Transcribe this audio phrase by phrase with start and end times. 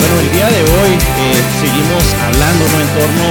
[0.00, 2.80] Bueno, el día de hoy eh, seguimos hablando ¿no?
[2.80, 3.28] en torno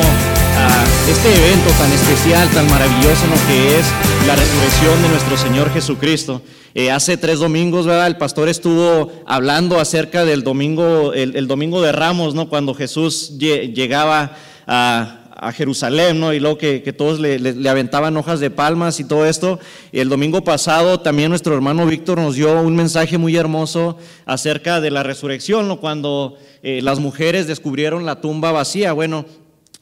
[0.58, 3.48] a este evento tan especial, tan maravilloso ¿no?
[3.48, 3.86] que es
[4.28, 6.42] la resurrección de nuestro Señor Jesucristo.
[6.76, 8.05] Eh, hace tres domingos, ¿verdad?
[8.08, 12.48] El pastor estuvo hablando acerca del domingo, el, domingo de Ramos, ¿no?
[12.48, 14.34] Cuando Jesús lle- llegaba
[14.67, 16.34] a, a Jerusalén, ¿no?
[16.34, 19.59] Y luego que, todos le, aventaban hojas de palmas y todo esto.
[19.91, 24.81] Y el domingo pasado también nuestro hermano Víctor nos dio un mensaje muy hermoso acerca
[24.81, 25.80] de la resurrección, ¿no?
[25.80, 28.94] Cuando eh, las mujeres descubrieron la tumba vacía.
[28.94, 29.25] Bueno,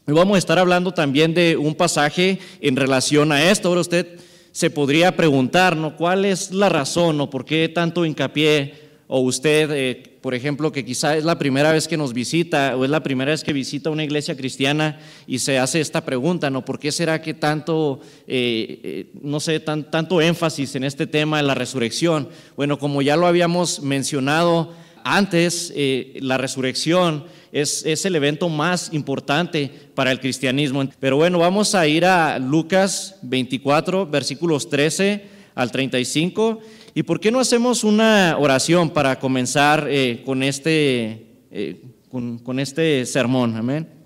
[0.05, 3.69] vamos a estar hablando también de un pasaje en relación a esto.
[3.69, 4.19] Ahora usted
[4.51, 5.95] se podría preguntar, ¿no?
[5.95, 8.86] ¿Cuál es la razón o por qué tanto hincapié?
[9.09, 12.83] O usted, eh, por ejemplo, que quizá es la primera vez que nos visita o
[12.83, 16.65] es la primera vez que visita una iglesia cristiana y se hace esta pregunta, ¿no?
[16.65, 21.37] ¿Por qué será que tanto, eh, eh, no sé, tan- tanto énfasis en este tema
[21.37, 22.27] de la resurrección?
[22.57, 24.73] Bueno, como ya lo habíamos mencionado
[25.05, 25.73] antes,
[26.19, 30.83] la resurrección es, es el evento más importante para el cristianismo.
[30.99, 35.23] Pero bueno, vamos a ir a Lucas 24, versículos 13
[35.55, 36.59] al 35.
[36.97, 42.59] ¿Y por qué no hacemos una oración para comenzar eh, con, este, eh, con, con
[42.59, 43.55] este sermón?
[43.55, 43.96] Amén.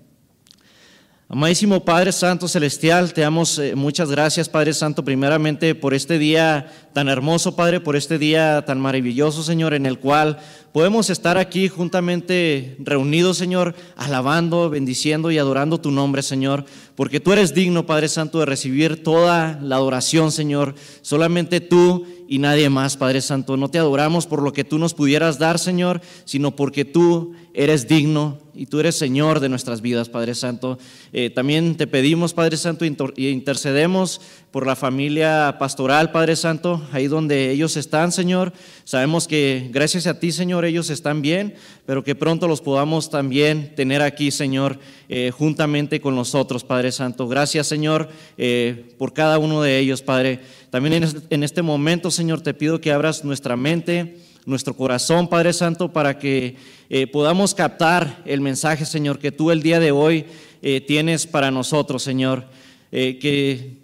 [1.34, 6.70] Amadísimo Padre Santo Celestial, te damos eh, muchas gracias, Padre Santo, primeramente por este día
[6.92, 10.40] tan hermoso, Padre, por este día tan maravilloso, Señor, en el cual
[10.72, 17.32] podemos estar aquí juntamente reunidos, Señor, alabando, bendiciendo y adorando tu nombre, Señor, porque tú
[17.32, 20.74] eres digno, Padre Santo, de recibir toda la adoración, Señor.
[21.00, 23.56] Solamente tú y nadie más, Padre Santo.
[23.56, 27.88] No te adoramos por lo que tú nos pudieras dar, Señor, sino porque tú eres
[27.88, 30.78] digno y tú eres Señor de nuestras vidas, Padre Santo.
[31.12, 34.20] Eh, también te pedimos, Padre Santo, y intercedemos
[34.50, 38.52] por la familia pastoral, Padre Santo, ahí donde ellos están, Señor.
[38.84, 41.54] Sabemos que gracias a ti, Señor, ellos están bien,
[41.86, 47.28] pero que pronto los podamos también tener aquí, Señor, eh, juntamente con nosotros, Padre Santo.
[47.28, 50.40] Gracias, Señor, eh, por cada uno de ellos, Padre.
[50.70, 55.92] También en este momento, Señor, te pido que abras nuestra mente nuestro corazón, Padre Santo,
[55.92, 56.56] para que
[56.90, 60.26] eh, podamos captar el mensaje, Señor, que tú el día de hoy
[60.62, 62.46] eh, tienes para nosotros, Señor.
[62.90, 63.81] Eh, que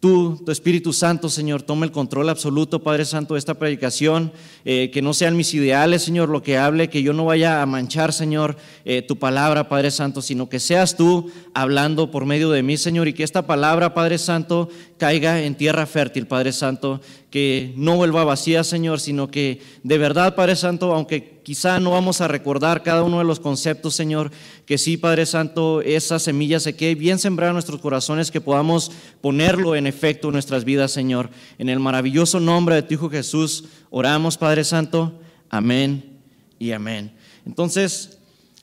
[0.00, 4.32] tú, tu Espíritu Santo, Señor, tome el control absoluto, Padre Santo, de esta predicación.
[4.64, 7.66] eh, que no sean mis ideales, Señor, lo que hable, que yo no vaya a
[7.66, 12.62] manchar, Señor, eh, tu palabra, Padre Santo, sino que seas tú hablando por medio de
[12.62, 14.68] mí, Señor, y que esta palabra, Padre Santo,
[14.98, 17.00] caiga en tierra fértil, Padre Santo,
[17.30, 22.20] que no vuelva vacía, Señor, sino que de verdad, Padre Santo, aunque quizá no vamos
[22.20, 24.30] a recordar cada uno de los conceptos, Señor,
[24.66, 28.92] que sí, Padre Santo, esa semilla se quede bien sembrada en nuestros corazones, que podamos
[29.20, 31.28] ponerlo en efecto en nuestras vidas, Señor.
[31.58, 35.18] En el maravilloso nombre de tu Hijo Jesús, oramos, Padre Santo.
[35.48, 36.20] Amén
[36.60, 37.10] y amén.
[37.44, 38.19] Entonces,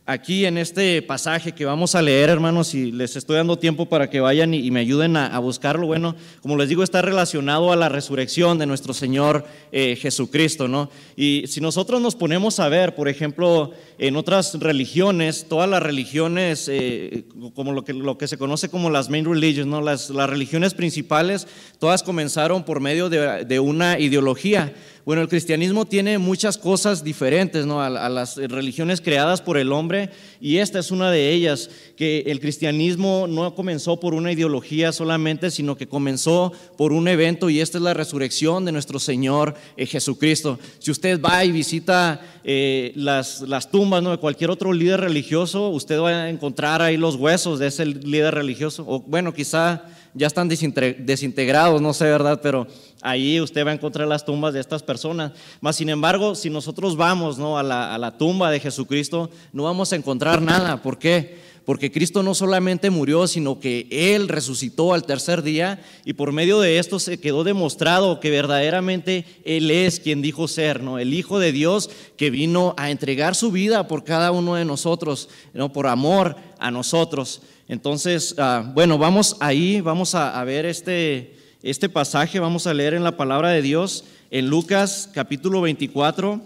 [0.08, 4.10] aquí en este pasaje que vamos a leer, hermanos, y les estoy dando tiempo para
[4.10, 7.76] que vayan y, me ayuden a, a buscarlo, bueno, como les digo, está relacionado a
[7.76, 10.90] la resurrección de nuestro Señor eh, Jesucristo, ¿no?
[11.18, 16.70] Y si nosotros nos ponemos a ver, por ejemplo, en otras religiones, todas las religiones,
[16.72, 17.84] eh, como lo
[18.18, 19.82] que, se conoce como las main religions, ¿no?
[19.82, 21.48] Las, religiones principales,
[21.80, 24.74] todas comenzaron por medio de una ideología.
[25.08, 27.82] Bueno, el cristianismo tiene muchas cosas diferentes ¿no?
[27.82, 30.10] a, las religiones creadas por el hombre
[30.42, 35.50] y esta es una de ellas, que el cristianismo no comenzó por una ideología solamente,
[35.50, 39.86] sino que comenzó por un evento y esta es la resurrección de nuestro Señor eh,
[39.86, 40.60] Jesucristo.
[40.80, 44.12] Si usted va y visita eh, las, las, tumbas ¿no?
[44.12, 48.36] de cualquier otro líder religioso, usted va a encontrar ahí los huesos de ese líder
[48.36, 49.86] religioso, o bueno, quizá
[50.18, 52.40] ya están desintegrados, no sé, ¿verdad?
[52.42, 52.68] Pero
[53.02, 55.32] ahí usted va a encontrar las tumbas de estas personas.
[55.62, 57.58] Mas, sin embargo, si nosotros vamos ¿no?
[57.58, 60.82] a, la, tumba de Jesucristo, no vamos a encontrar nada.
[60.82, 61.46] ¿Por qué?
[61.66, 66.62] Porque Cristo no solamente murió, sino que Él resucitó al tercer día y por medio
[66.62, 70.98] de esto se quedó demostrado que verdaderamente Él es quien dijo ser, ¿no?
[70.98, 75.28] El Hijo de Dios que vino a entregar su vida por cada uno de nosotros,
[75.54, 75.74] ¿no?
[75.74, 77.42] Por amor a nosotros.
[77.68, 83.04] Entonces, uh, bueno, vamos ahí, vamos a, ver este, este pasaje, vamos a leer en
[83.04, 86.42] la palabra de Dios en Lucas capítulo 24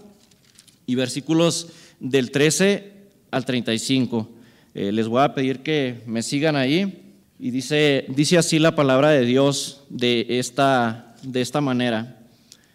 [0.86, 1.68] y versículos
[2.00, 2.92] del 13
[3.30, 4.28] al 35.
[4.74, 9.10] Eh, les voy a pedir que me sigan ahí y dice, dice así la palabra
[9.10, 12.18] de Dios de esta, de esta manera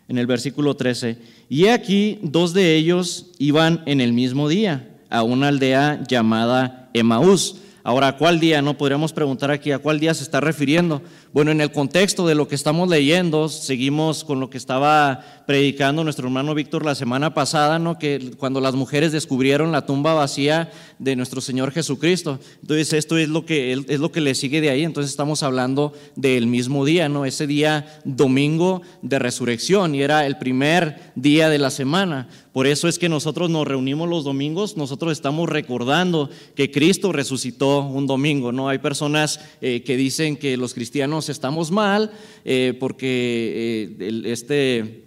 [0.07, 1.17] en el versículo 13.
[1.49, 7.57] Y aquí dos de ellos iban en el mismo día a una aldea llamada Emaús
[7.87, 8.61] Ahora, ¿a cuál día?
[8.61, 11.01] No podríamos preguntar aquí, ¿a cuál día se está refiriendo?
[11.33, 16.03] Bueno, en el contexto de lo que estamos leyendo, seguimos con lo que estaba predicando
[16.03, 17.99] nuestro hermano Víctor la semana pasada, ¿no?
[17.99, 22.39] Que cuando las mujeres descubrieron la tumba vacía de nuestro Señor Jesucristo.
[22.61, 24.83] Entonces, esto es lo que, es lo que le sigue de ahí.
[24.83, 27.25] Entonces, estamos hablando del mismo día, ¿no?
[27.25, 32.29] Ese día domingo de resurrección y era el primer día de la semana.
[32.57, 37.81] Por eso es que nosotros nos reunimos los domingos, nosotros estamos recordando que Cristo resucitó
[37.81, 38.67] un domingo, ¿no?
[38.67, 42.11] Hay personas eh, que dicen que los cristianos estamos mal
[42.45, 45.03] eh, porque eh, este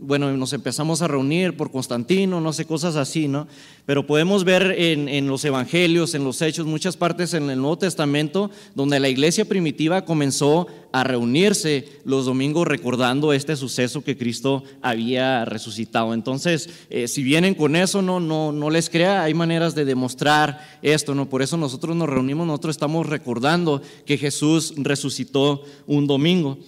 [0.00, 3.46] bueno, nos empezamos a reunir por Constantino, no sé, cosas así, ¿no?
[3.84, 8.50] Pero podemos ver en, los evangelios, en los hechos, muchas partes en el Nuevo Testamento,
[8.74, 15.44] donde la iglesia primitiva comenzó a reunirse los domingos recordando este suceso que Cristo había
[15.44, 16.14] resucitado.
[16.14, 20.78] Entonces, eh, si vienen con eso, no, no, no les crea, hay maneras de demostrar
[20.80, 21.28] esto, ¿no?
[21.28, 26.58] Por eso nosotros nos reunimos, nosotros estamos recordando que Jesús resucitó un domingo.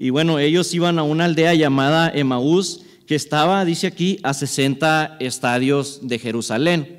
[0.00, 5.16] Y bueno, ellos iban a una aldea llamada Emaús, que estaba, dice aquí, a 60
[5.18, 6.97] estadios de Jerusalén.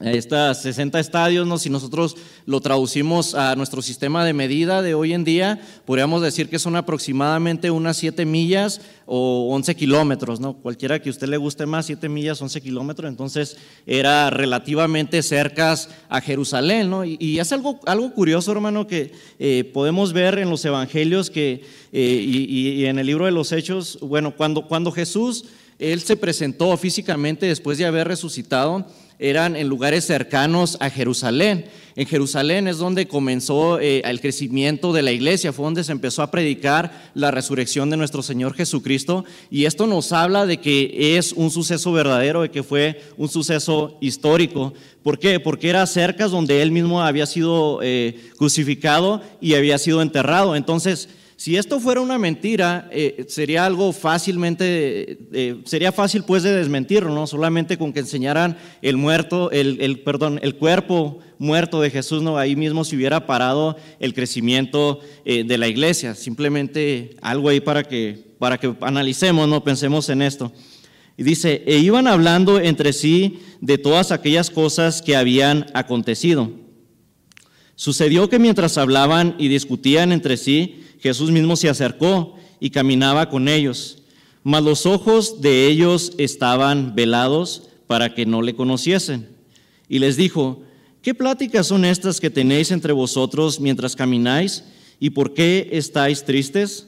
[0.00, 1.58] Estas 60 estadios, ¿no?
[1.58, 2.14] si nosotros
[2.46, 6.76] lo traducimos a nuestro sistema de medida de hoy en día, podríamos decir que son
[6.76, 10.54] aproximadamente unas 7 millas o 11 kilómetros, ¿no?
[10.54, 13.56] cualquiera que a usted le guste más, 7 millas, 11 kilómetros, entonces
[13.86, 15.74] era relativamente cerca
[16.08, 16.90] a Jerusalén.
[16.90, 17.04] ¿no?
[17.04, 19.10] Y, es algo, algo curioso, hermano, que
[19.40, 23.50] eh, podemos ver en los evangelios que, eh, y, y, en el libro de los
[23.50, 25.46] Hechos, bueno, cuando, cuando Jesús,
[25.80, 28.86] él se presentó físicamente después de haber resucitado,
[29.18, 31.66] eran en lugares cercanos a Jerusalén.
[31.96, 36.22] En Jerusalén es donde comenzó eh, el crecimiento de la iglesia, fue donde se empezó
[36.22, 39.24] a predicar la resurrección de nuestro Señor Jesucristo.
[39.50, 43.98] Y esto nos habla de que es un suceso verdadero, de que fue un suceso
[44.00, 44.74] histórico.
[45.02, 45.40] ¿Por qué?
[45.40, 50.54] Porque era cerca donde él mismo había sido eh, crucificado y había sido enterrado.
[50.54, 56.50] Entonces, si esto fuera una mentira, eh, sería algo fácilmente, eh, sería fácil pues de
[56.50, 57.28] desmentirlo, ¿no?
[57.28, 62.38] Solamente con que enseñaran el muerto, el, perdón, el cuerpo muerto de Jesús, ¿no?
[62.38, 66.16] Ahí mismo se hubiera parado el crecimiento eh, de la iglesia.
[66.16, 69.62] Simplemente algo ahí para que, para que analicemos, ¿no?
[69.62, 70.52] Pensemos en esto.
[71.16, 76.50] Y dice, e iban hablando entre sí de todas aquellas cosas que habían acontecido.
[77.76, 83.48] Sucedió que mientras hablaban y discutían entre sí, Jesús mismo se acercó y caminaba con
[83.48, 83.98] ellos,
[84.42, 89.28] mas los ojos de ellos estaban velados para que no le conociesen.
[89.88, 90.62] Y les dijo,
[91.02, 94.64] ¿qué pláticas son estas que tenéis entre vosotros mientras camináis?
[95.00, 96.86] ¿Y por qué estáis tristes?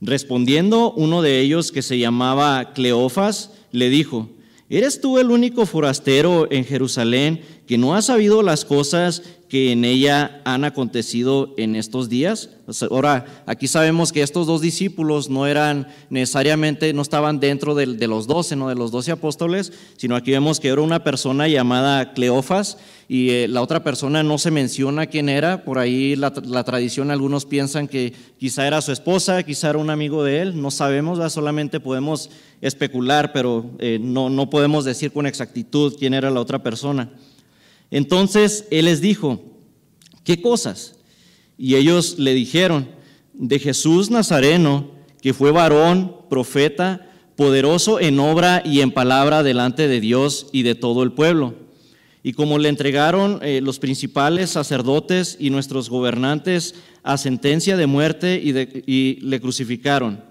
[0.00, 4.28] Respondiendo uno de ellos, que se llamaba Cleofas, le dijo,
[4.68, 9.22] ¿eres tú el único forastero en Jerusalén que no ha sabido las cosas
[9.52, 12.48] que en ella han acontecido en estos días.
[12.90, 18.26] Ahora, aquí sabemos que estos dos discípulos no eran necesariamente, no estaban dentro de, los
[18.26, 22.78] doce, no de los doce apóstoles, sino aquí vemos que era una persona llamada Cleofas
[23.08, 25.64] y eh, la otra persona no se menciona quién era.
[25.64, 30.24] Por ahí la, tradición, algunos piensan que quizá era su esposa, quizá era un amigo
[30.24, 32.30] de él, no sabemos, solamente podemos
[32.62, 37.10] especular, pero eh, no, no podemos decir con exactitud quién era la otra persona.
[37.92, 39.44] Entonces él les dijo,
[40.24, 40.96] ¿qué cosas?
[41.58, 42.88] Y ellos le dijeron,
[43.34, 50.00] de Jesús Nazareno, que fue varón, profeta, poderoso en obra y en palabra delante de
[50.00, 51.54] Dios y de todo el pueblo.
[52.22, 58.40] Y como le entregaron eh, los principales sacerdotes y nuestros gobernantes a sentencia de muerte
[58.42, 58.52] y,
[58.86, 60.24] y le crucificaron.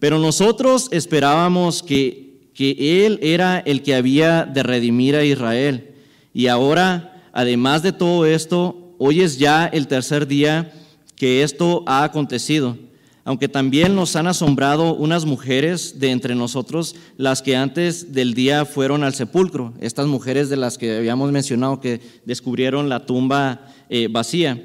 [0.00, 5.87] Pero nosotros esperábamos que, que Él era el que había de redimir a Israel.
[6.38, 10.72] Y ahora, además de todo esto, hoy es ya el tercer día
[11.16, 12.78] que esto ha acontecido.
[13.24, 18.64] Aunque también nos han asombrado unas mujeres de entre nosotros, las que antes del día
[18.66, 24.06] fueron al sepulcro, estas mujeres de las que habíamos mencionado que descubrieron la tumba eh,
[24.08, 24.64] vacía.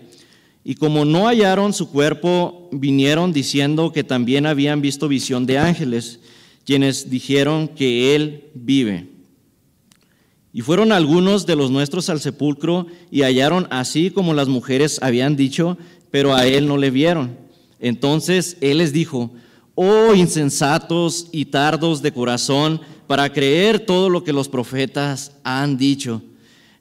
[0.63, 6.19] Y como no hallaron su cuerpo, vinieron diciendo que también habían visto visión de ángeles,
[6.65, 9.12] quienes dijeron que Él vive.
[10.53, 15.36] Y fueron algunos de los nuestros al sepulcro y hallaron así como las mujeres habían
[15.36, 15.79] dicho,
[16.12, 17.36] pero a él no le vieron.
[17.79, 19.31] Entonces él les dijo,
[19.74, 26.22] oh insensatos y tardos de corazón para creer todo lo que los profetas han dicho.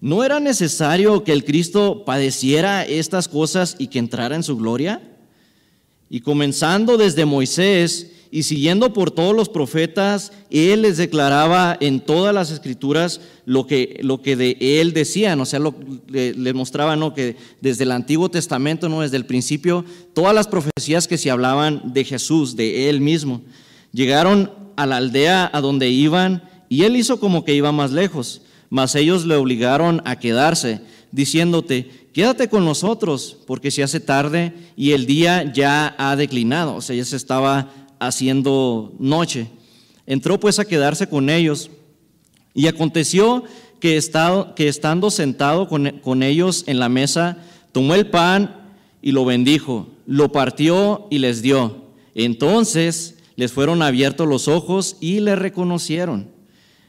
[0.03, 5.01] ¿No era necesario que el Cristo padeciera estas cosas y que entrara en su gloria?
[6.11, 12.35] Y comenzando desde Moisés y siguiendo por todos los profetas, él les declaraba en todas
[12.35, 15.75] las escrituras lo que, lo que de él decían, o sea, lo,
[16.09, 17.13] le, mostraba ¿no?
[17.13, 19.03] que desde el Antiguo Testamento, ¿no?
[19.03, 19.85] desde el principio,
[20.15, 23.43] todas las profecías que se hablaban de Jesús, de él mismo,
[23.93, 28.41] llegaron a la aldea a donde iban y él hizo como que iba más lejos,
[28.71, 34.93] mas ellos le obligaron a quedarse, diciéndote, quédate con nosotros, porque se hace tarde y
[34.93, 37.69] el día ya ha declinado, o sea, ya se estaba
[38.07, 39.49] haciendo noche.
[40.07, 41.71] Entró pues a quedarse con ellos
[42.55, 43.45] y aconteció
[43.81, 47.39] que, estando sentado con ellos en la mesa,
[47.73, 48.57] tomó el pan
[49.01, 51.83] y lo bendijo, lo partió y les dio.
[52.15, 56.31] Entonces les fueron abiertos los ojos y le reconocieron.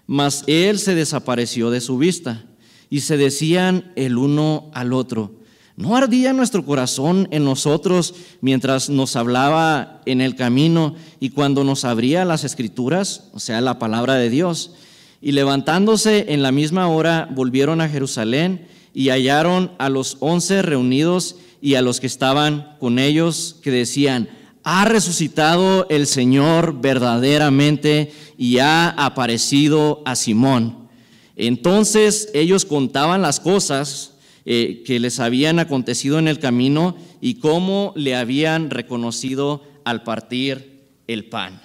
[0.06, 2.44] Mas él se desapareció de su vista
[2.90, 5.32] y se decían el uno al otro,
[5.76, 11.84] ¿No ardía nuestro corazón en nosotros mientras nos hablaba en el camino y cuando nos
[11.84, 14.74] abría las escrituras, o sea, la palabra de Dios?
[15.20, 21.38] Y levantándose en la misma hora, volvieron a Jerusalén y hallaron a los once reunidos
[21.60, 24.30] y a los que estaban con ellos, que decían,
[24.64, 30.90] ha resucitado el Señor verdaderamente y ha aparecido a Simón.
[31.36, 34.13] Entonces ellos contaban las cosas
[34.46, 40.82] eh, que les habían acontecido en el camino y cómo le habían reconocido al partir
[41.08, 41.62] el pan.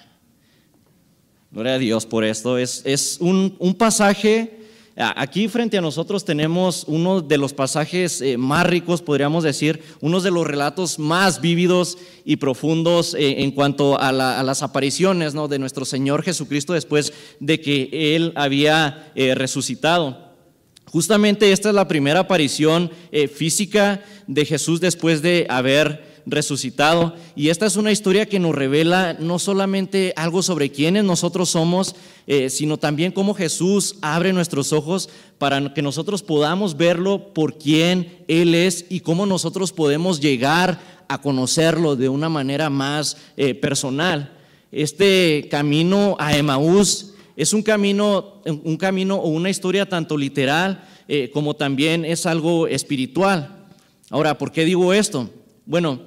[1.51, 2.57] Gloria a Dios por esto.
[2.57, 4.59] Es, es un, un, pasaje,
[4.95, 10.21] aquí frente a nosotros tenemos uno de los pasajes eh, más ricos, podríamos decir, uno
[10.21, 15.49] de los relatos más vívidos y profundos eh, en cuanto a, las apariciones ¿no?
[15.49, 20.28] de nuestro Señor Jesucristo después de que Él había resucitado.
[20.91, 27.15] Justamente esta es la primera aparición eh, física de Jesús después de haber resucitado.
[27.35, 31.95] Y esta es una historia que nos revela no solamente algo sobre quiénes nosotros somos,
[32.27, 38.23] eh, sino también cómo Jesús abre nuestros ojos para que nosotros podamos verlo por quién
[38.27, 44.31] Él es y cómo nosotros podemos llegar a conocerlo de una manera más eh, personal.
[44.71, 47.08] Este camino a Emaús
[47.39, 52.67] es un camino, un camino o una historia tanto literal eh, como también es algo
[52.67, 53.69] espiritual.
[54.09, 55.29] Ahora, ¿por qué digo esto?
[55.65, 56.01] Bueno,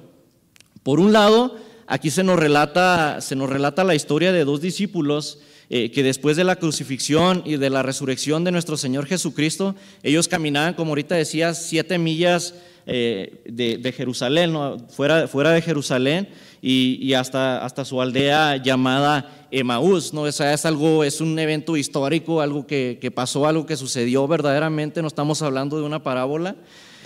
[0.83, 5.39] por un lado, aquí se nos relata, se nos relata la historia de dos discípulos
[5.71, 10.27] eh, que después de la crucifixión y de la resurrección de nuestro Señor Jesucristo, ellos
[10.27, 12.53] caminaban, como ahorita decía, siete millas
[12.85, 14.53] eh, de, Jerusalén,
[14.89, 16.29] fuera, fuera de Jerusalén
[16.61, 20.13] y, hasta, hasta su aldea llamada Emaús.
[20.13, 20.27] ¿no?
[20.27, 25.07] es algo, es un evento histórico, algo que, que pasó, algo que sucedió verdaderamente, no
[25.07, 26.55] estamos hablando de una parábola.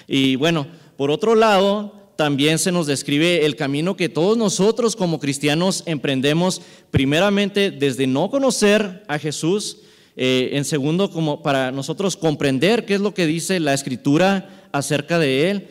[0.07, 5.19] Y bueno, por otro lado, también se nos describe el camino que todos nosotros como
[5.19, 9.77] cristianos emprendemos, primeramente desde no conocer a Jesús,
[10.15, 15.19] eh, en segundo, como para nosotros comprender qué es lo que dice la escritura acerca
[15.19, 15.67] de Él,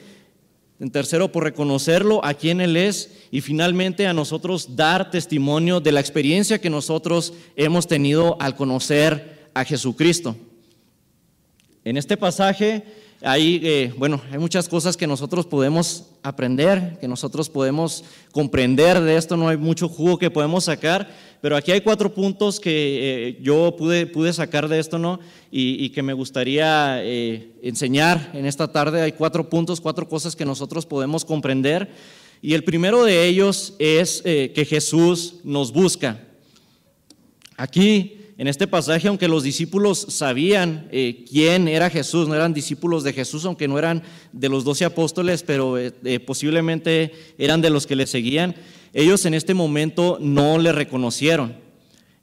[0.79, 3.11] en tercero, por reconocerlo a quién Él es.
[3.31, 9.49] Y finalmente, a nosotros dar testimonio de la experiencia que nosotros hemos tenido al conocer
[9.55, 10.37] a Jesucristo.
[11.85, 12.85] En este pasaje
[13.23, 19.17] hay, eh, bueno, hay muchas cosas que nosotros podemos aprender, que nosotros podemos comprender de
[19.17, 21.09] esto, no hay mucho jugo que podemos sacar,
[21.41, 22.71] pero aquí hay cuatro puntos que
[23.29, 25.21] eh, yo pude, pude sacar de esto, ¿no?
[25.51, 29.01] Y, que me gustaría eh, enseñar en esta tarde.
[29.01, 31.91] Hay cuatro puntos, cuatro cosas que nosotros podemos comprender.
[32.43, 36.21] Y el primero de ellos es que Jesús nos busca.
[37.57, 43.03] Aquí en este pasaje, aunque los discípulos sabían eh, quién era Jesús, no eran discípulos
[43.03, 44.03] de Jesús, aunque no eran
[44.33, 48.55] de los doce apóstoles, pero eh, eh, posiblemente eran de los que le seguían,
[48.93, 51.66] ellos en este momento no le reconocieron.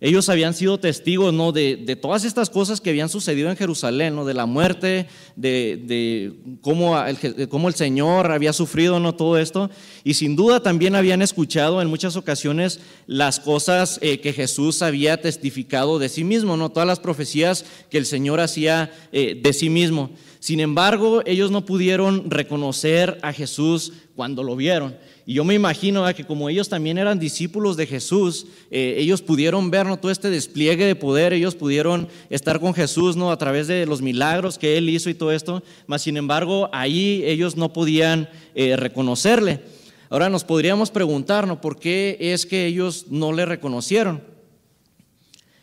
[0.04, 1.54] Ellos habían sido testigos ¿no?
[1.54, 4.26] de, todas estas cosas que habían sucedido en Jerusalén, ¿no?
[4.26, 5.08] de la muerte,
[5.38, 9.16] de, cómo, el, Señor había sufrido ¿no?
[9.16, 9.70] todo esto.
[10.04, 15.22] Y sin duda también habían escuchado en muchas ocasiones las cosas eh, que Jesús había
[15.22, 16.70] testificado de sí mismo, ¿no?
[16.70, 20.10] todas las profecías que el Señor hacía eh, de sí mismo.
[20.42, 24.98] Sin embargo, ellos no pudieron reconocer a Jesús cuando lo vieron.
[25.26, 29.72] Y yo me imagino que como ellos también eran discípulos de Jesús, eh, ellos pudieron
[29.72, 33.32] ver todo este despliegue de poder, ellos pudieron estar con Jesús ¿no?
[33.32, 37.24] a través de los milagros que Él hizo y todo esto, mas sin embargo ahí
[37.26, 39.62] ellos no podían eh, reconocerle.
[40.10, 44.22] Ahora nos podríamos preguntarnos por qué es que ellos no le reconocieron.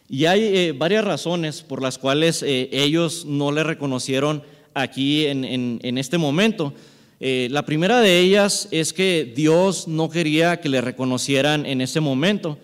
[0.09, 4.43] Y hay eh, varias razones por las cuales ellos no le reconocieron
[4.75, 6.73] aquí en, este momento.
[7.21, 12.01] Eh, la primera de ellas es que Dios no quería que le reconocieran en ese
[12.01, 12.59] momento.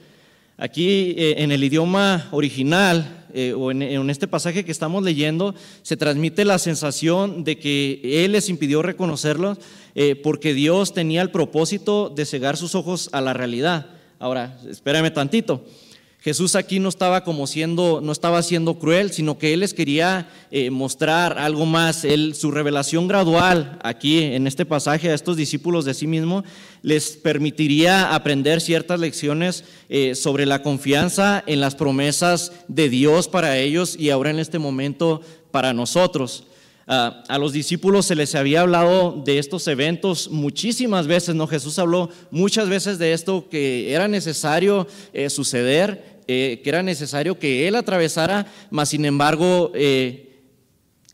[0.56, 3.26] Aquí en el idioma original
[3.58, 8.32] o en, en, este pasaje que estamos leyendo se transmite la sensación de que Él
[8.32, 9.58] les impidió reconocerlos
[10.22, 13.90] porque Dios tenía el propósito de cegar sus ojos a la realidad.
[14.18, 15.62] Ahora, espérame tantito.
[16.26, 20.28] Jesús aquí no estaba como siendo, no estaba siendo cruel, sino que él les quería
[20.50, 22.04] eh, mostrar algo más.
[22.04, 26.42] Él, su revelación gradual aquí en este pasaje a estos discípulos de sí mismo
[26.83, 33.56] les permitiría aprender ciertas lecciones eh, sobre la confianza en las promesas de Dios para
[33.59, 35.21] ellos y ahora en este momento
[35.52, 36.42] para nosotros.
[36.88, 41.49] Ah, a los discípulos se les había hablado de estos eventos muchísimas veces, ¿no?
[41.49, 47.38] Jesús habló muchas veces de esto que era necesario eh, suceder eh, que era necesario
[47.38, 50.25] que él atravesara, mas sin embargo eh,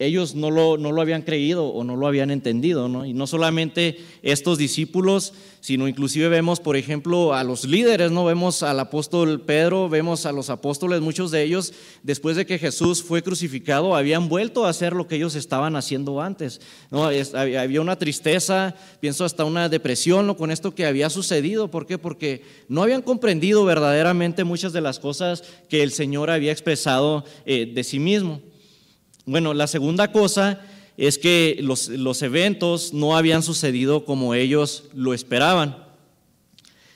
[0.04, 2.88] ellos no lo, no lo, habían creído o no lo habían entendido.
[2.88, 3.04] ¿no?
[3.04, 8.24] Y no solamente estos discípulos, sino inclusive vemos, por ejemplo, a los líderes, ¿no?
[8.24, 13.02] vemos al apóstol Pedro, vemos a los apóstoles, muchos de ellos, después de que Jesús
[13.02, 16.60] fue crucificado, habían vuelto a hacer lo que ellos estaban haciendo antes.
[16.90, 17.04] ¿no?
[17.04, 20.36] había una tristeza, pienso hasta una depresión ¿no?
[20.36, 21.70] con esto que había sucedido.
[21.70, 21.96] ¿Por qué?
[21.96, 27.70] Porque no habían comprendido verdaderamente muchas de las cosas que el Señor había expresado eh,
[27.72, 28.40] de sí mismo.
[29.24, 30.60] Bueno, la segunda cosa
[30.96, 35.76] es que los, eventos no habían sucedido como ellos lo esperaban.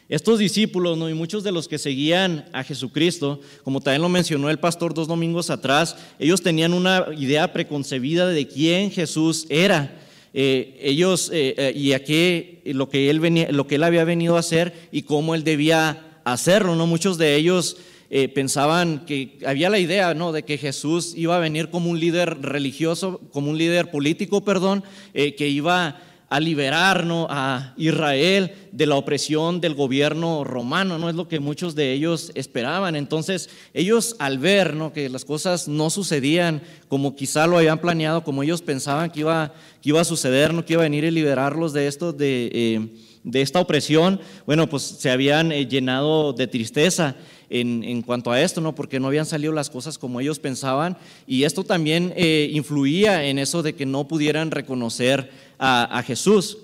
[0.08, 1.08] Estos discípulos ¿no?
[1.08, 5.08] y muchos de los que seguían a Jesucristo, como también lo mencionó el pastor dos
[5.08, 10.00] domingos atrás, ellos tenían una idea preconcebida de quién Jesús era.
[10.34, 14.04] Eh, ellos eh, eh, y a qué, lo que, él venía, lo que él había
[14.04, 16.76] venido a hacer y cómo él debía hacerlo.
[16.76, 16.86] ¿no?
[16.86, 17.76] Muchos de ellos
[18.10, 20.32] eh, pensaban que había la idea ¿no?
[20.32, 24.84] de que Jesús iba a venir como un líder religioso, como un líder político, perdón,
[25.14, 31.14] eh, que iba a liberar a Israel de la opresión del gobierno romano, no es
[31.14, 32.96] lo que muchos de ellos esperaban.
[32.96, 34.92] Entonces, ellos al ver ¿no?
[34.92, 39.54] que las cosas no sucedían como quizá lo habían planeado, como ellos pensaban que iba,
[39.80, 42.88] que iba a suceder, no que iba a venir y liberarlos de esto, de, eh,
[43.22, 47.16] de esta opresión, bueno, pues se habían llenado de tristeza
[47.50, 48.74] en, cuanto a esto, ¿no?
[48.74, 53.38] porque no habían salido las cosas como ellos pensaban y esto también eh, influía en
[53.38, 56.58] eso de que no pudieran reconocer a, Jesús.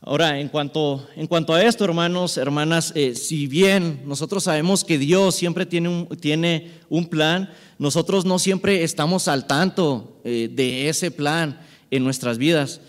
[0.00, 4.98] Ahora, en cuanto, en cuanto, a esto, hermanos, hermanas, eh, si bien nosotros sabemos que
[4.98, 10.88] Dios siempre tiene un, tiene un plan, nosotros no siempre estamos al tanto eh, de
[10.88, 12.80] ese plan en nuestras vidas.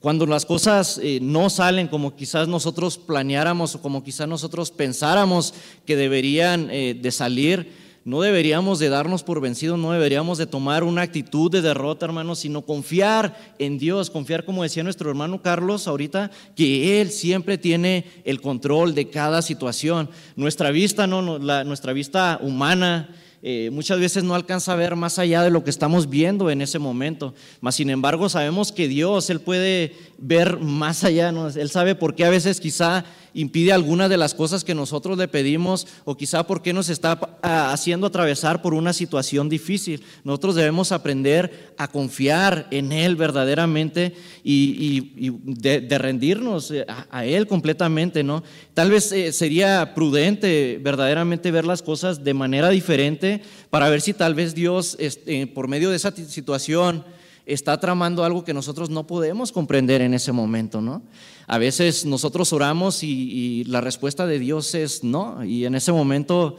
[0.00, 5.54] Cuando las cosas eh, no salen como quizás nosotros planeáramos o como quizás nosotros pensáramos
[5.84, 7.72] que deberían eh, de salir,
[8.04, 12.38] no deberíamos de darnos por vencidos, no deberíamos de tomar una actitud de derrota, hermanos,
[12.38, 18.06] sino confiar en Dios, confiar, como decía nuestro hermano Carlos ahorita, que Él siempre tiene
[18.24, 20.08] el control de cada situación.
[20.36, 23.10] Nuestra vista, no, nuestra vista humana,
[23.42, 26.60] eh, muchas veces no alcanza a ver más allá de lo que estamos viendo en
[26.60, 27.34] ese momento.
[27.60, 31.32] Mas, sin embargo, sabemos que Dios, Él puede ver más allá.
[31.56, 33.04] Él sabe por qué a veces quizá
[33.34, 37.20] impide algunas de las cosas que nosotros le pedimos o quizá por qué nos está
[37.42, 40.02] haciendo atravesar por una situación difícil.
[40.24, 48.24] Nosotros debemos aprender a confiar en Él verdaderamente y, de, rendirnos eh, a, Él completamente.
[48.24, 48.42] ¿no?
[48.74, 54.14] Tal vez eh, sería prudente verdaderamente ver las cosas de manera diferente para ver si
[54.14, 57.04] tal vez Dios, este, por medio de esa situación,
[57.48, 61.02] está tramando algo que nosotros no podemos comprender en ese momento, ¿no?
[61.46, 66.56] A veces nosotros oramos y, la respuesta de Dios es no, y en ese momento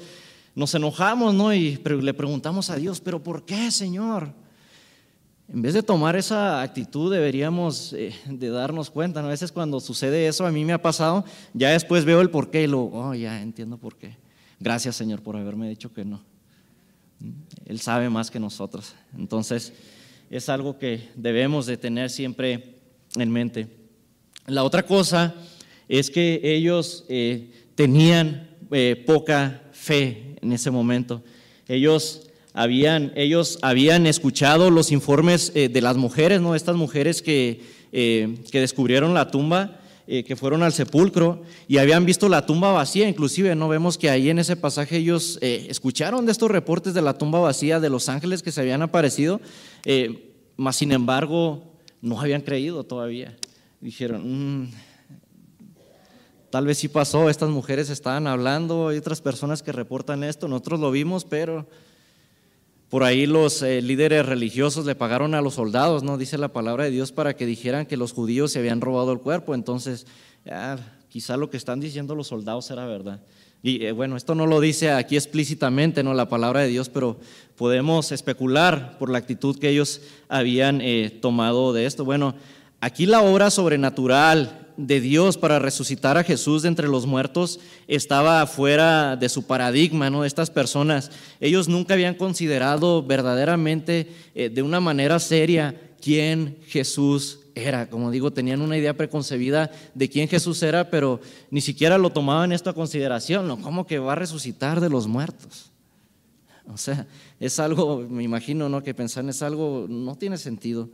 [0.56, 1.54] nos enojamos, ¿no?
[1.54, 4.34] Y le preguntamos a Dios, pero ¿por qué, Señor?
[5.48, 9.28] En vez de tomar esa actitud deberíamos eh, de darnos cuenta, ¿no?
[9.28, 11.24] A veces cuando sucede eso, a mí me ha pasado,
[11.54, 14.18] ya después veo el por qué y luego, oh, ya entiendo por qué.
[14.60, 16.20] Gracias, Señor, por haberme dicho que no.
[17.66, 18.96] Él sabe más que nosotros.
[19.16, 19.74] Entonces,
[20.30, 22.76] es algo que debemos de tener siempre
[23.16, 23.68] en mente.
[24.46, 25.36] La otra cosa
[25.88, 31.24] es que ellos eh, tenían eh, poca fe en ese momento.
[31.68, 36.56] Ellos habían, ellos habían escuchado los informes eh, de las mujeres, ¿no?
[36.56, 37.62] Estas mujeres que,
[37.92, 39.79] que descubrieron la tumba,
[40.26, 44.32] que fueron al sepulcro y habían visto la tumba vacía, inclusive no vemos que ahí
[44.32, 48.42] en ese pasaje ellos escucharon de estos reportes de la tumba vacía, de los ángeles
[48.42, 49.40] que se habían aparecido,
[50.58, 51.70] mas sin embargo
[52.02, 53.38] no habían creído todavía.
[53.82, 54.72] Dijeron, mm,
[56.50, 60.80] tal vez sí pasó, estas mujeres estaban hablando, hay otras personas que reportan esto, nosotros
[60.80, 61.68] lo vimos, pero
[62.90, 66.18] por ahí los eh, líderes religiosos le pagaron a los soldados, ¿no?
[66.18, 69.20] Dice la palabra de Dios para que dijeran que los judíos se habían robado el
[69.20, 69.54] cuerpo.
[69.54, 70.08] Entonces,
[71.10, 73.22] quizá lo que están diciendo los soldados era verdad.
[73.62, 76.14] Y eh, bueno, esto no lo dice aquí explícitamente, ¿no?
[76.14, 77.20] La palabra de Dios, pero
[77.58, 82.06] podemos especular por la actitud que ellos habían eh, tomado de esto.
[82.06, 82.36] Bueno,
[82.82, 88.46] aquí la obra sobrenatural de Dios para resucitar a Jesús de entre los muertos estaba
[88.48, 90.24] fuera de su paradigma, ¿no?
[90.24, 91.12] Estas personas,
[91.42, 97.90] ellos nunca habían considerado verdaderamente eh, de una manera seria quién Jesús era.
[97.90, 101.20] Como digo, tenían una idea preconcebida de quién Jesús era, pero
[101.52, 103.62] ni siquiera lo tomaban esto a consideración, ¿no?
[103.62, 105.72] ¿Cómo que va a resucitar de los muertos?
[106.72, 107.06] O sea,
[107.40, 108.82] es algo, me imagino, ¿no?
[108.82, 110.90] Que pensar es algo, no tiene sentido.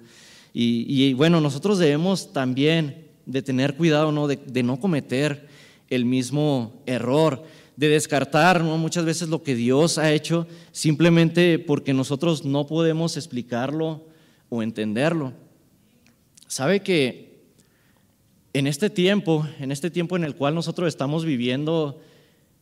[0.57, 4.25] Y, bueno, nosotros debemos también de tener cuidado, ¿no?
[4.25, 5.49] De, no cometer
[5.89, 7.43] el mismo error,
[7.75, 8.77] de descartar ¿no?
[8.77, 14.05] muchas veces lo que Dios ha hecho simplemente porque nosotros no podemos explicarlo
[14.47, 15.33] o entenderlo.
[16.47, 17.43] Sabe que
[18.53, 21.99] en este tiempo, en este tiempo en el cual nosotros estamos viviendo,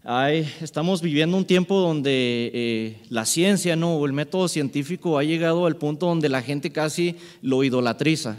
[0.06, 3.96] estamos viviendo un tiempo donde eh, la ciencia ¿no?
[3.96, 8.38] o el método científico ha llegado al punto donde la gente casi lo idolatriza.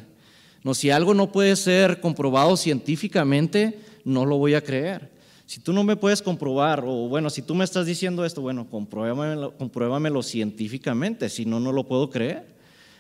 [0.63, 5.11] No, si algo no puede ser comprobado científicamente, no lo voy a creer.
[5.47, 8.69] Si tú no me puedes comprobar, o bueno, si tú me estás diciendo esto, bueno,
[8.69, 12.54] compruébamelo, compruébamelo científicamente, si no, no lo puedo creer.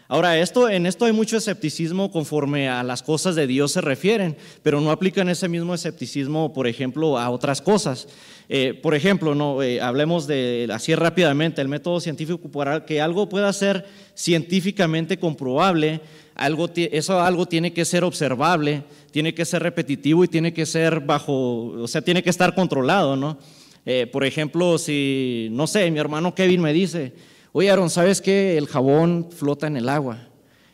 [0.06, 4.36] Ahora, esto, en esto hay mucho escepticismo conforme a las cosas de Dios se refieren,
[4.62, 8.06] pero no aplican ese mismo escepticismo, por ejemplo, a otras cosas.
[8.50, 13.28] Eh, por ejemplo, no, eh, hablemos de, así rápidamente, el método científico para que algo
[13.30, 16.02] pueda ser científicamente comprobable,
[16.34, 21.00] algo, eso algo tiene que ser observable, tiene que ser repetitivo y tiene que ser
[21.00, 23.38] bajo, o sea, tiene que estar controlado, ¿no?
[23.86, 27.12] Eh, por ejemplo, si, no sé, mi hermano Kevin me dice,
[27.56, 30.18] oye Aaron, ¿sabes que el jabón flota en el agua?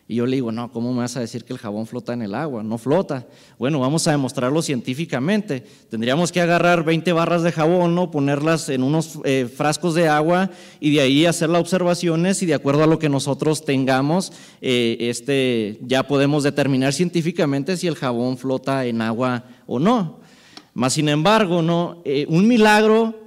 [0.09, 2.23] Y yo le digo, no, ¿cómo me vas a decir que el jabón flota en
[2.23, 2.63] el agua?
[2.63, 3.29] No flota.
[3.59, 5.63] Bueno, vamos a demostrarlo científicamente.
[5.91, 8.11] Tendríamos que agarrar 20 barras de jabón, ¿no?
[8.11, 12.55] ponerlas en unos eh, frascos de agua y de ahí hacer las observaciones y de
[12.55, 18.39] acuerdo a lo que nosotros tengamos, eh, este, ya podemos determinar científicamente si el jabón
[18.39, 20.19] flota en agua o no.
[20.73, 22.03] Más sin embargo, ¿no?
[22.05, 23.20] Eh, un milagro,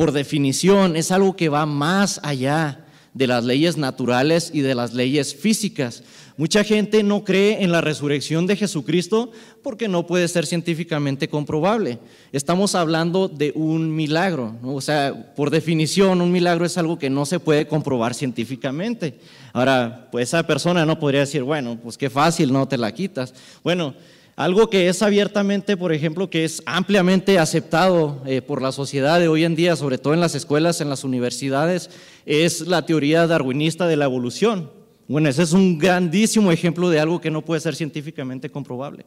[0.00, 4.94] por definición, es algo que va más allá de las leyes naturales y de las
[4.94, 6.04] leyes físicas.
[6.38, 9.30] Mucha gente no cree en la resurrección de Jesucristo
[9.62, 11.98] porque no puede ser científicamente comprobable.
[12.32, 17.26] Estamos hablando de un milagro, o sea, por definición un milagro es algo que no
[17.26, 19.18] se puede comprobar científicamente.
[19.52, 23.34] Ahora, pues esa persona no podría decir, bueno, pues qué fácil, no te la quitas.
[23.62, 23.94] Bueno,
[24.40, 29.28] algo que es abiertamente, por ejemplo, que es ampliamente aceptado eh, por la sociedad de
[29.28, 31.90] hoy en día, sobre todo en las escuelas, en las universidades,
[32.24, 34.70] es la teoría darwinista de la evolución.
[35.08, 39.04] Bueno, ese es un grandísimo ejemplo de algo que no puede ser científicamente comprobable.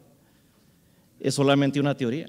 [1.18, 2.28] Es solamente una teoría.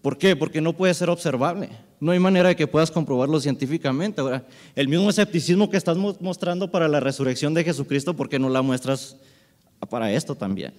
[0.00, 0.36] ¿Por qué?
[0.36, 1.68] Porque no puede ser observable.
[2.00, 4.22] No hay manera de que puedas comprobarlo científicamente.
[4.22, 8.48] Ahora, el mismo escepticismo que estás mostrando para la resurrección de Jesucristo, ¿por qué no
[8.48, 9.18] la muestras
[9.90, 10.72] para esto también?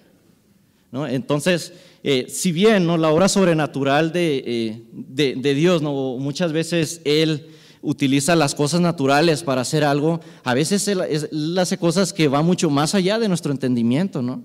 [0.92, 7.46] Entonces, eh, si bien la obra sobrenatural eh, de, de, Dios, muchas veces Él
[7.80, 12.46] utiliza las cosas naturales para hacer algo, a veces él, él hace cosas que van
[12.46, 14.44] mucho más allá de nuestro entendimiento, ¿no?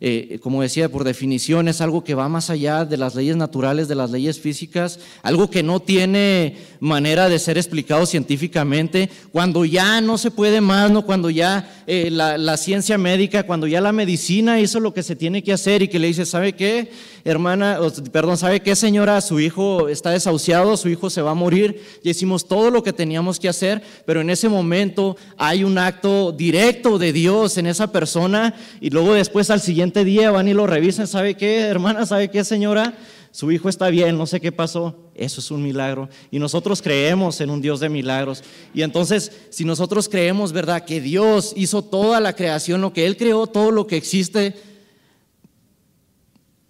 [0.00, 3.88] Eh, como decía, por definición es algo que va más allá de las leyes naturales,
[3.88, 10.00] de las leyes físicas, algo que no tiene manera de ser explicado científicamente, cuando ya
[10.00, 11.06] no se puede más, ¿no?
[11.06, 15.16] cuando ya eh, la, la, ciencia médica, cuando ya la medicina hizo lo que se
[15.16, 16.90] tiene que hacer y que le dice, ¿sabe qué,
[17.30, 17.78] hermana?
[18.12, 19.20] perdón, ¿sabe qué, señora?
[19.20, 22.92] Su hijo está desahuciado, su hijo se va a morir, y hicimos todo lo que
[22.92, 27.90] teníamos que hacer, pero en ese momento hay un acto directo de Dios en esa
[27.90, 32.06] persona y luego después al siguiente día van y lo revisan, ¿sabe qué, hermana?
[32.06, 32.94] ¿Sabe qué, señora?
[33.36, 34.96] Su hijo está bien, no sé qué pasó.
[35.14, 36.08] Eso es un milagro.
[36.30, 38.42] Y nosotros creemos en un Dios de milagros.
[38.72, 40.86] Y entonces, si nosotros creemos, ¿verdad?
[40.86, 44.54] Que Dios hizo toda la creación, lo que Él creó, todo lo que existe,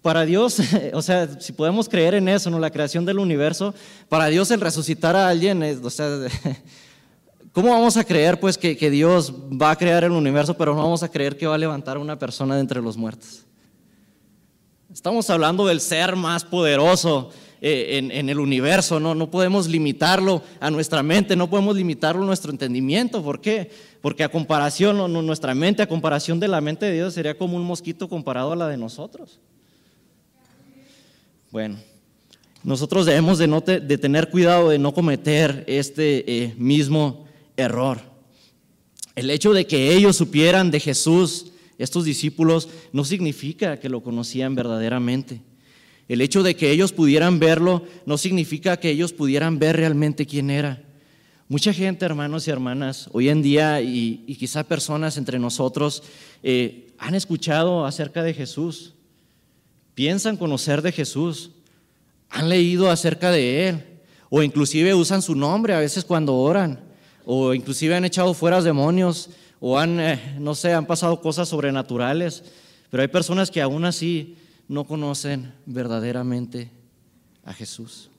[0.07, 0.61] para Dios,
[0.93, 2.59] o sea, si podemos creer en eso, ¿no?
[2.59, 3.75] La creación del universo,
[4.07, 6.07] para Dios el resucitar a alguien, o sea,
[7.51, 11.03] ¿Cómo vamos a creer pues que, Dios va a crear el universo, pero no vamos
[11.03, 13.43] a creer que va a levantar a una persona de entre los muertos?
[14.93, 19.13] Estamos hablando del ser más poderoso eh, en, el universo, ¿no?
[19.13, 23.21] no podemos limitarlo a nuestra mente, no podemos limitarlo a nuestro entendimiento.
[23.21, 23.69] ¿Por qué?
[23.99, 27.57] Porque a comparación, no, nuestra mente, a comparación de la mente de Dios, sería como
[27.57, 29.41] un mosquito comparado a la de nosotros.
[31.51, 31.77] Bueno,
[32.63, 38.01] nosotros debemos de, tener cuidado de no cometer este eh, mismo error.
[39.15, 44.55] El hecho de que ellos supieran de Jesús, estos discípulos, no significa que lo conocían
[44.55, 45.41] verdaderamente.
[46.09, 50.49] El hecho de que ellos pudieran verlo no significa que ellos pudieran ver realmente quién
[50.49, 50.83] era.
[51.47, 56.03] Mucha gente, hermanos y hermanas, hoy en día y, quizá personas entre nosotros
[56.43, 58.96] eh, han escuchado acerca de Jesús,
[59.97, 61.49] piensan conocer de Jesús,
[62.29, 63.83] han leído acerca de Él,
[64.29, 66.79] o inclusive usan su nombre a veces cuando oran,
[67.25, 72.43] o inclusive han echado fuera demonios, o han, eh, no sé, han pasado cosas sobrenaturales,
[72.91, 76.69] pero hay personas que aún así no conocen verdaderamente
[77.43, 78.11] a Jesús.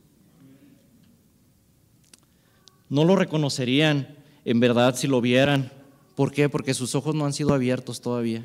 [2.88, 5.70] No lo reconocerían en verdad si lo vieran.
[6.16, 6.48] ¿Por qué?
[6.48, 8.44] Porque sus ojos no han sido abiertos todavía.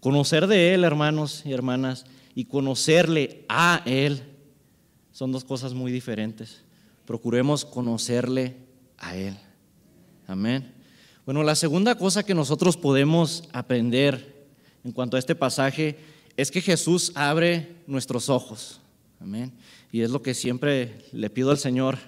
[0.00, 4.22] Conocer de Él, hermanos y hermanas, y conocerle a Él
[5.18, 6.62] son dos cosas muy diferentes.
[7.04, 8.54] Procuremos conocerle
[8.98, 9.36] a Él.
[10.28, 10.72] Amén.
[11.26, 14.46] Bueno, la segunda cosa que nosotros podemos aprender
[14.84, 15.98] en cuanto a este pasaje
[16.36, 18.80] es que Jesús abre nuestros ojos.
[19.20, 19.52] Amén.
[19.90, 21.98] Y es lo que siempre le pido al Señor.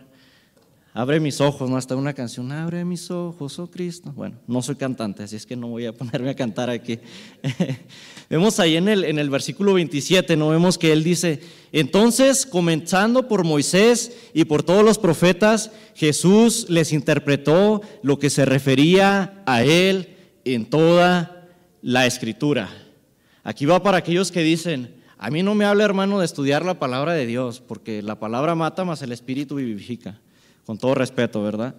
[0.93, 1.77] Abre mis ojos, ¿no?
[1.77, 4.13] Hasta una canción, abre mis ojos, oh Cristo.
[4.15, 6.99] Bueno, no soy cantante, así es que no voy a ponerme a cantar aquí.
[8.29, 10.49] vemos ahí en el, en el versículo 27, ¿no?
[10.49, 16.93] Vemos que él dice, entonces, comenzando por Moisés y por todos los profetas, Jesús les
[16.93, 21.49] interpretó lo que se refería a él en toda
[21.83, 22.69] la escritura.
[23.45, 26.79] Aquí va para aquellos que dicen, a mí no me habla hermano de estudiar la
[26.79, 30.21] palabra de Dios, porque la palabra mata más el espíritu vivifica,
[30.65, 31.75] con todo respeto, ¿verdad?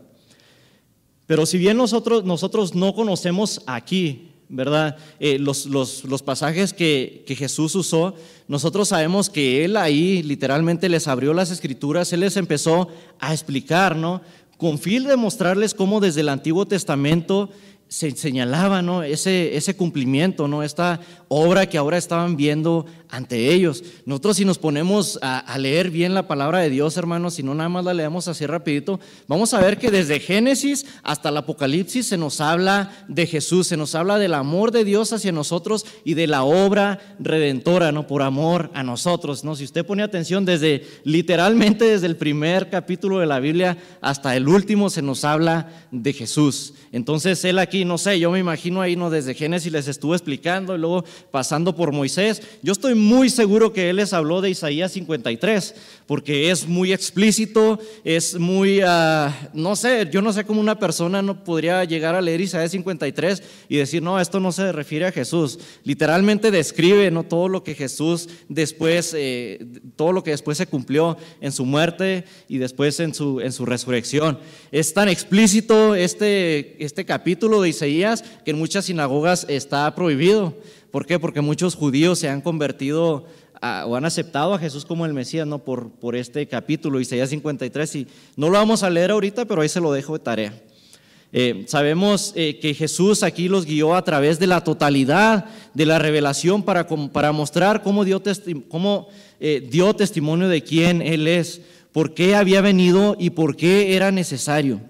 [1.25, 4.97] Pero si bien nosotros, nosotros no conocemos aquí, ¿verdad?
[5.19, 8.15] Eh, los, los, pasajes que, que, Jesús usó,
[8.49, 12.89] nosotros sabemos que Él ahí literalmente les abrió las escrituras, Él les empezó
[13.19, 14.21] a explicar, ¿no?
[14.57, 17.49] Con fin de mostrarles cómo desde el Antiguo Testamento
[17.91, 19.03] se señalaba ¿no?
[19.03, 20.63] ese, ese cumplimiento, ¿no?
[20.63, 23.83] esta obra que ahora estaban viendo ante ellos.
[24.05, 27.67] Nosotros si nos ponemos a, leer bien la palabra de Dios, hermanos, si no nada
[27.67, 32.17] más la leemos así rapidito, vamos a ver que desde Génesis hasta el Apocalipsis se
[32.17, 36.27] nos habla de Jesús, se nos habla del amor de Dios hacia nosotros y de
[36.27, 38.07] la obra redentora, ¿no?
[38.07, 39.57] Por amor a nosotros, ¿no?
[39.57, 44.47] Si usted pone atención desde literalmente desde el primer capítulo de la Biblia hasta el
[44.47, 46.73] último se nos habla de Jesús.
[46.93, 49.09] Entonces él aquí, no sé, yo me imagino ahí, ¿no?
[49.09, 52.41] Desde Génesis les estuvo explicando y luego pasando por Moisés.
[52.61, 55.75] Yo estoy muy seguro que él les habló de Isaías 53,
[56.11, 61.21] porque es muy explícito, es muy, ah, no sé, yo no sé cómo una persona
[61.21, 65.13] no podría llegar a leer Isaías 53 y decir, no, esto no se refiere a
[65.13, 65.57] Jesús.
[65.85, 67.23] Literalmente describe ¿no?
[67.23, 72.25] todo lo que Jesús después, eh, todo lo que después se cumplió en su muerte
[72.49, 74.37] y después en su, en su resurrección.
[74.73, 80.57] Es tan explícito este, este capítulo de Isaías que en muchas sinagogas está prohibido.
[80.91, 81.19] ¿Por qué?
[81.19, 83.25] Porque muchos judíos se han convertido
[83.61, 85.59] o han aceptado a Jesús como el Mesías, ¿no?
[85.59, 89.69] Por, por este capítulo, Isaías 53, y no lo vamos a leer ahorita, pero ahí
[89.69, 90.53] se lo dejo de tarea.
[91.33, 95.97] Eh, sabemos eh, que Jesús aquí los guió a través de la totalidad de la
[95.97, 98.21] revelación para, para mostrar cómo, dio,
[98.67, 99.07] cómo
[99.39, 101.61] eh, dio testimonio de quién Él es,
[101.93, 104.81] por qué había venido y por qué era necesario.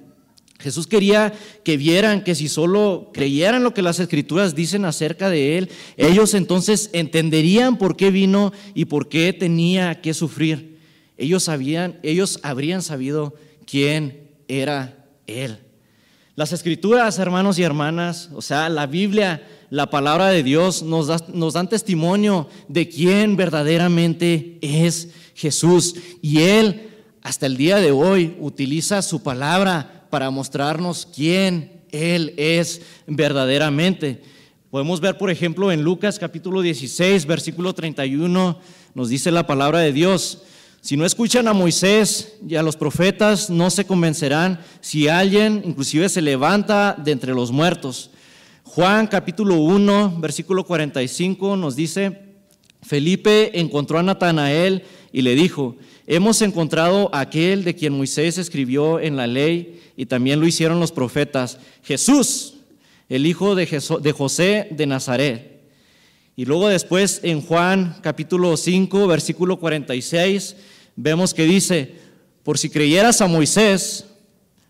[0.62, 5.58] Jesús quería que vieran que si solo creyeran lo que las escrituras dicen acerca de
[5.58, 10.80] Él, ellos entonces entenderían por qué vino y por qué tenía que sufrir.
[11.18, 15.60] Ellos, sabían, ellos habrían sabido quién era Él.
[16.36, 21.54] Las escrituras, hermanos y hermanas, o sea, la Biblia, la palabra de Dios, nos, nos
[21.54, 25.96] dan testimonio de quién verdaderamente es Jesús.
[26.22, 26.90] Y Él,
[27.22, 34.22] hasta el día de hoy, utiliza su palabra para mostrarnos quién Él es verdaderamente.
[34.70, 38.60] Podemos ver, por ejemplo, en Lucas capítulo 16, versículo 31,
[38.94, 40.44] nos dice la palabra de Dios.
[40.82, 46.08] Si no escuchan a Moisés y a los profetas, no se convencerán si alguien inclusive
[46.10, 48.12] se levanta de entre los muertos.
[48.64, 52.20] Juan capítulo 1, versículo 45 nos dice,
[52.82, 55.76] Felipe encontró a Natanael y le dijo,
[56.08, 60.92] hemos encontrado aquel de quien Moisés escribió en la ley y también lo hicieron los
[60.92, 62.56] profetas, Jesús,
[63.08, 63.68] el hijo de,
[64.18, 65.62] José de Nazaret.
[66.36, 70.56] Y luego después en Juan capítulo 5, versículo 46,
[70.96, 71.98] vemos que dice,
[72.42, 74.08] por si creyeras a Moisés,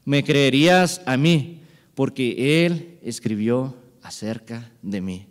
[0.04, 1.62] me creerías a mí,
[1.96, 5.28] porque él escribió acerca de mí.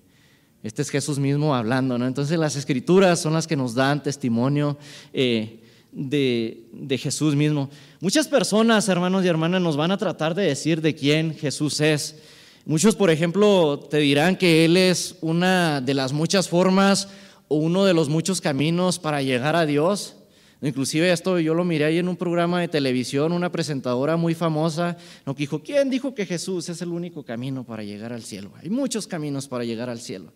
[0.62, 2.06] Este es Jesús mismo hablando, ¿no?
[2.06, 4.78] Entonces las escrituras son las que nos dan testimonio
[5.12, 5.59] eh,
[5.92, 7.70] de, Jesús mismo.
[8.00, 12.16] Muchas personas, hermanos y hermanas, nos van a tratar de decir de quién Jesús es.
[12.64, 17.08] Muchos, por ejemplo, te dirán que Él es una de las muchas formas
[17.48, 20.16] o uno de los muchos caminos para llegar a Dios.
[20.62, 24.96] Inclusive esto yo lo miré ahí en un programa de televisión, una presentadora muy famosa,
[25.24, 28.52] que dijo, ¿quién dijo que Jesús es el único camino para llegar al cielo?
[28.62, 30.32] Hay muchos caminos para llegar al cielo.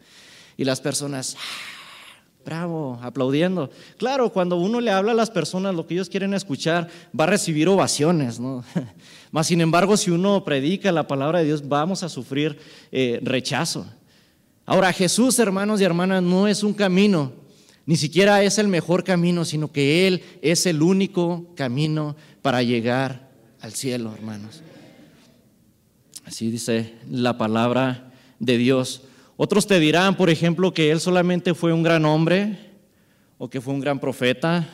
[0.57, 1.37] Y las personas,
[2.44, 3.70] bravo, aplaudiendo.
[3.96, 7.28] Claro, cuando uno le habla a las personas lo que ellos quieren escuchar, va a
[7.28, 8.64] recibir ovaciones, ¿no?
[9.33, 12.59] Más sin embargo, si uno predica la palabra de Dios, vamos a sufrir
[12.92, 13.87] eh, rechazo.
[14.66, 17.33] Ahora, Jesús, hermanos y hermanas, no es un camino,
[17.87, 23.30] ni siquiera es el mejor camino, sino que Él es el único camino para llegar
[23.61, 24.62] al cielo, hermanos.
[26.24, 29.02] Así dice la palabra de Dios.
[29.37, 32.57] Otros te dirán, por ejemplo, que Él solamente fue un gran hombre,
[33.37, 34.66] o que fue un gran profeta,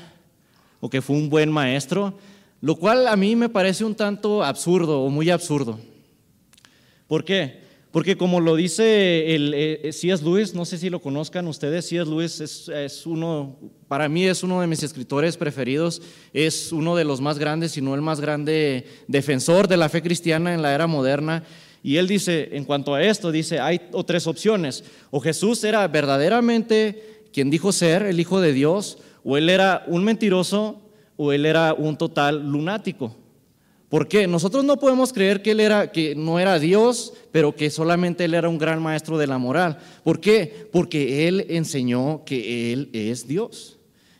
[0.80, 2.18] o que fue un buen maestro,
[2.60, 5.80] lo cual a mí me parece un tanto absurdo o muy absurdo.
[7.06, 7.60] ¿Por qué?
[7.90, 10.22] Porque como lo dice el, eh, eh, C.S.
[10.22, 12.08] Lewis, no sé si lo conozcan ustedes, C.S.
[12.08, 16.00] Lewis es, uno, para mí es uno de mis escritores preferidos,
[16.32, 20.02] es uno de los más grandes, si no el más grande defensor de la fe
[20.02, 21.42] cristiana en la era moderna.
[21.82, 24.84] Y él dice, en cuanto a esto, dice, hay tres opciones.
[25.10, 30.04] O Jesús era verdaderamente quien dijo ser, el Hijo de Dios, o él era un
[30.04, 30.80] mentiroso,
[31.16, 33.16] o él era un total lunático.
[33.88, 34.26] ¿Por qué?
[34.26, 38.34] Nosotros no podemos creer que él era, que no era Dios, pero que solamente él
[38.34, 39.78] era un gran maestro de la moral.
[40.04, 40.68] ¿Por qué?
[40.70, 43.78] Porque él enseñó que él es Dios.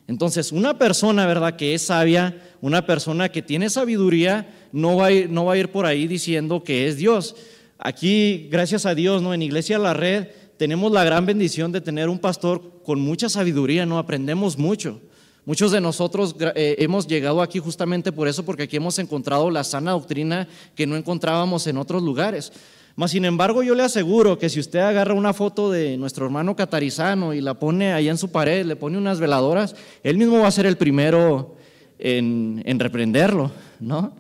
[0.09, 5.13] Entonces, una persona, ¿verdad?, que es sabia, una persona que tiene sabiduría, no va a
[5.13, 7.37] ir, no va a ir por ahí diciendo que es Dios.
[7.79, 9.33] Aquí, gracias a Dios, ¿no?
[9.33, 13.87] En Iglesia La Red tenemos la gran bendición de tener un pastor con mucha sabiduría,
[13.87, 13.99] ¿no?
[13.99, 15.01] Aprendemos mucho.
[15.47, 19.65] Muchos de nosotros eh, hemos llegado aquí justamente por eso, porque aquí hemos encontrado la
[19.65, 22.53] sana doctrina que no encontrábamos en otros lugares.
[22.95, 26.55] Mas, sin embargo, yo le aseguro que si usted agarra una foto de nuestro hermano
[26.55, 30.49] catarizano y la pone ahí en su pared, le pone unas veladoras, él mismo va
[30.49, 31.57] a ser el primero
[31.99, 34.20] en, en reprenderlo, ¿no?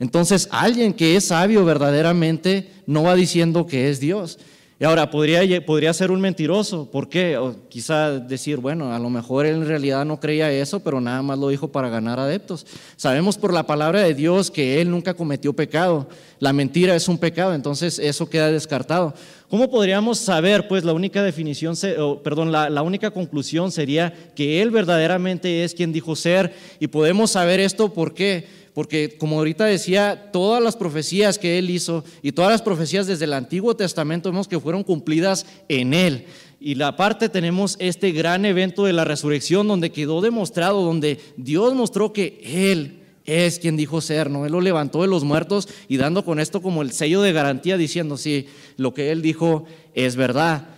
[0.00, 4.38] Entonces, alguien que es sabio verdaderamente no va diciendo que es Dios.
[4.80, 6.90] Y ahora, podría, podría ser un mentiroso.
[6.90, 7.36] ¿Por qué?
[7.36, 11.20] O quizá decir, bueno, a lo mejor él en realidad no creía eso, pero nada
[11.20, 12.66] más lo dijo para ganar adeptos.
[12.96, 16.08] Sabemos por la palabra de Dios que él nunca cometió pecado.
[16.38, 19.12] La mentira es un pecado, entonces eso queda descartado.
[19.50, 20.66] ¿Cómo podríamos saber?
[20.66, 21.76] Pues la única definición,
[22.24, 26.54] perdón, la, la única conclusión sería que él verdaderamente es quien dijo ser.
[26.78, 31.68] Y podemos saber esto por qué porque como ahorita decía, todas las profecías que él
[31.68, 36.24] hizo y todas las profecías desde el Antiguo Testamento vemos que fueron cumplidas en él.
[36.60, 41.74] Y la parte tenemos este gran evento de la resurrección donde quedó demostrado, donde Dios
[41.74, 44.46] mostró que él es quien dijo ser, ¿no?
[44.46, 47.76] Él lo levantó de los muertos y dando con esto como el sello de garantía
[47.76, 48.46] diciendo, sí,
[48.78, 50.68] lo que él dijo es verdad.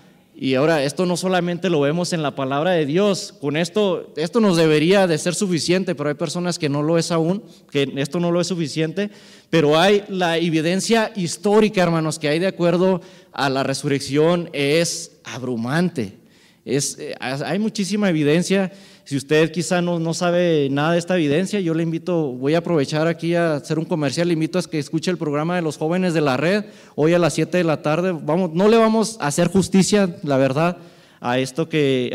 [0.42, 4.40] Y ahora esto no solamente lo vemos en la palabra de Dios, con esto, esto
[4.40, 8.18] nos debería de ser suficiente, pero hay personas que no lo es aún, que esto
[8.18, 9.12] no lo es suficiente,
[9.50, 13.00] pero hay la evidencia histórica, hermanos, que hay de acuerdo
[13.32, 16.18] a la resurrección es abrumante.
[16.64, 18.72] Es, eh, hay muchísima evidencia
[19.04, 22.58] si usted quizá no, no, sabe nada de esta evidencia, yo le invito, voy a
[22.58, 25.76] aprovechar aquí a hacer un comercial, le invito a que escuche el programa de los
[25.76, 28.12] jóvenes de la red, hoy a las 7 de la tarde.
[28.12, 30.76] Vamos, no le vamos a hacer justicia, la verdad,
[31.20, 32.12] a esto que,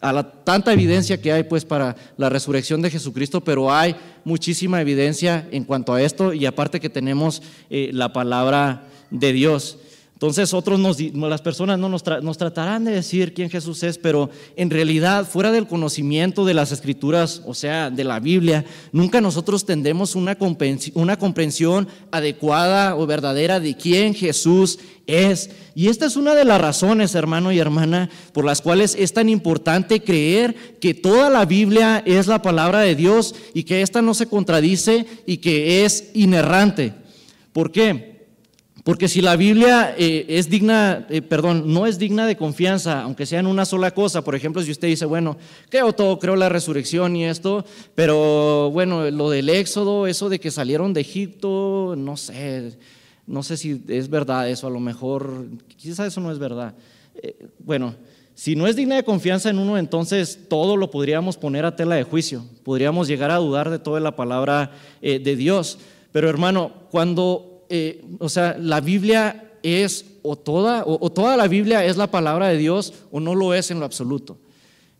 [0.00, 4.80] a la tanta evidencia que hay pues para la resurrección de Jesucristo, pero hay muchísima
[4.80, 9.78] evidencia en cuanto a esto y aparte que tenemos eh, la palabra de Dios.
[10.18, 14.68] Entonces otros nos, las personas no nos, tratarán de decir quién Jesús es, pero en
[14.68, 20.16] realidad fuera del conocimiento de las escrituras, o sea, de la Biblia, nunca nosotros tendremos
[20.16, 20.36] una
[20.94, 25.50] una comprensión adecuada o verdadera de quién Jesús es.
[25.76, 29.28] Y esta es una de las razones, hermano y hermana, por las cuales es tan
[29.28, 34.14] importante creer que toda la Biblia es la palabra de Dios y que esta no
[34.14, 36.92] se contradice y que es inerrante.
[37.52, 38.17] ¿Por qué?
[38.88, 43.26] Porque si la Biblia eh, es digna, eh, perdón, no es digna de confianza, aunque
[43.26, 45.36] sea en una sola cosa, por ejemplo, si usted dice, bueno,
[45.68, 50.50] creo todo, creo la resurrección y esto, pero bueno, lo del éxodo, eso de que
[50.50, 52.78] salieron de Egipto, no sé,
[53.26, 56.72] no sé si es verdad eso, a lo mejor, quizás eso no es verdad.
[57.22, 57.94] Eh, bueno,
[58.34, 61.96] si no es digna de confianza en uno, entonces todo lo podríamos poner a tela
[61.96, 64.72] de juicio, podríamos llegar a dudar de toda la palabra
[65.02, 65.78] de Dios.
[66.10, 71.84] Pero hermano, cuando eh, o sea, la Biblia es o toda, o toda la Biblia
[71.84, 74.36] es la palabra de Dios o no lo es en lo absoluto.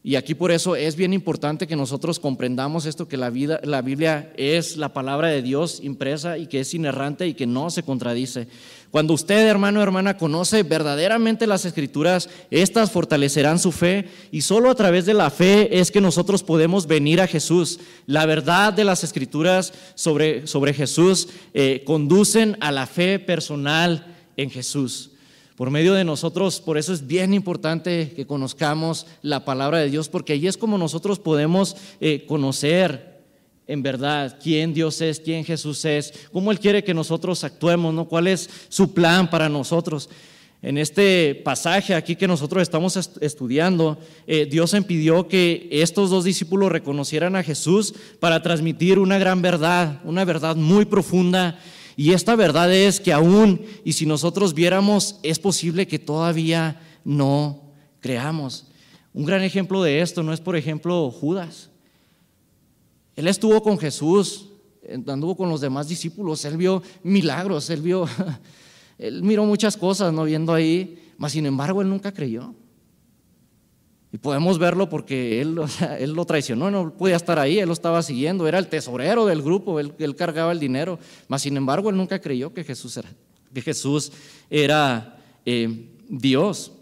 [0.09, 3.83] Y aquí por eso es bien importante que nosotros comprendamos esto, que la, vida, la
[3.83, 7.83] Biblia es la palabra de Dios impresa y que es inerrante y que no se
[7.83, 8.49] contradice.
[8.91, 14.71] Cuando usted, hermano o hermana, conoce verdaderamente las escrituras, estas fortalecerán su fe y solo
[14.71, 17.79] a través de la fe es que nosotros podemos venir a Jesús.
[18.07, 24.49] La verdad de las escrituras sobre, sobre Jesús eh, conducen a la fe personal en
[24.49, 25.11] Jesús
[25.59, 26.61] por medio de nosotros.
[26.61, 30.79] Por eso es bien importante que conozcamos la palabra de Dios, porque ahí es como
[30.79, 33.19] nosotros podemos eh, conocer
[33.67, 38.07] en verdad quién Dios es, quién Jesús es, cómo Él quiere que nosotros actuemos, ¿no?
[38.07, 40.09] cuál es su plan para nosotros.
[40.63, 43.99] En este pasaje aquí que nosotros estamos estudiando,
[44.29, 50.01] eh, Dios impidió que estos dos discípulos reconocieran a Jesús para transmitir una gran verdad,
[50.05, 51.59] una verdad muy profunda
[51.99, 57.73] y esta verdad es que aún, y si nosotros viéramos, es posible que todavía no
[57.99, 58.69] creamos.
[59.13, 61.71] Un gran ejemplo de esto no es, por ejemplo, Judas.
[63.17, 64.47] Él estuvo con Jesús,
[65.09, 68.07] anduvo con los demás discípulos, él vio milagros, él vio,
[69.21, 72.55] miró muchas cosas, no viendo ahí, mas sin embargo él nunca creyó.
[74.13, 75.57] Y podemos verlo porque él,
[75.99, 79.43] él lo traicionó, no podía estar ahí, él lo estaba siguiendo, era el tesorero del
[79.43, 80.99] grupo, él, cargaba el dinero,
[81.29, 83.11] mas sin embargo él nunca creyó que Jesús era,
[83.53, 84.13] que Jesús
[84.49, 86.73] era eh, Dios.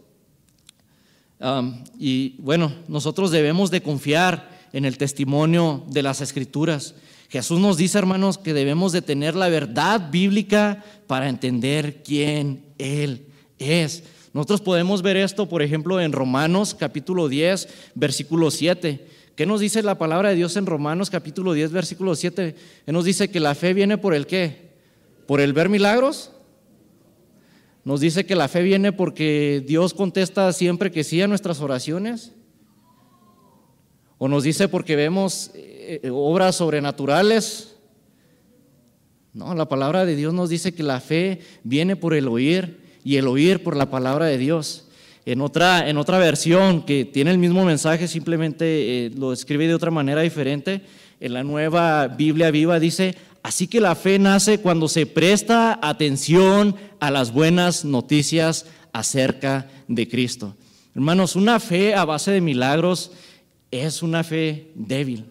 [1.98, 6.94] y bueno, nosotros debemos de confiar en el testimonio de las escrituras.
[7.28, 13.26] Jesús nos dice, hermanos, que debemos de tener la verdad bíblica para entender quién Él
[13.58, 14.04] es.
[14.36, 19.06] Nosotros podemos ver esto, por ejemplo, en Romanos capítulo 10, versículo 7.
[19.34, 22.54] ¿Qué nos dice la palabra de Dios en Romanos capítulo 10, versículo 7?
[22.84, 24.72] ¿Qué nos dice que la fe viene por el qué?
[25.26, 26.32] ¿Por el ver milagros?
[27.82, 32.32] Nos dice que la fe viene porque Dios contesta siempre que sí a nuestras oraciones.
[34.18, 37.78] O nos dice porque vemos eh, obras sobrenaturales.
[39.32, 43.18] No, la palabra de Dios nos dice que la fe viene por el oír y
[43.18, 44.82] el oír por la palabra de Dios.
[45.26, 49.76] En otra, en otra versión que tiene el mismo mensaje, simplemente eh, lo escribe de
[49.76, 50.82] otra manera diferente,
[51.20, 56.74] en la nueva Biblia viva dice, así que la fe nace cuando se presta atención
[56.98, 60.56] a las buenas noticias acerca de Cristo.
[60.92, 63.12] Hermanos, una fe a base de milagros
[63.70, 65.26] es una fe débil.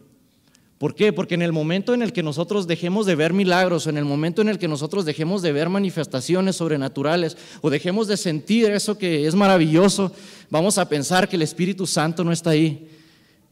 [0.86, 1.12] ¿Por qué?
[1.12, 4.44] Porque en el momento en el que nosotros dejemos de ver milagros, en el momento
[4.44, 9.26] en el que nosotros dejemos de ver manifestaciones sobrenaturales o dejemos de sentir eso que
[9.26, 10.12] es maravilloso,
[10.52, 12.88] vamos a pensar que el Espíritu Santo no está ahí.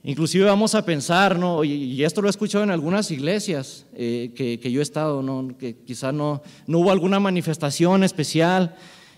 [0.04, 1.64] Inclusive vamos a pensar, ¿no?
[1.64, 5.58] y esto lo he escuchado en algunas iglesias eh, que, yo he estado, ¿no?
[5.58, 8.76] que quizá no, no hubo alguna manifestación especial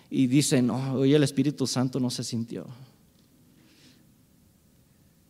[0.10, 2.66] y dicen, no, hoy el Espíritu Santo no se sintió.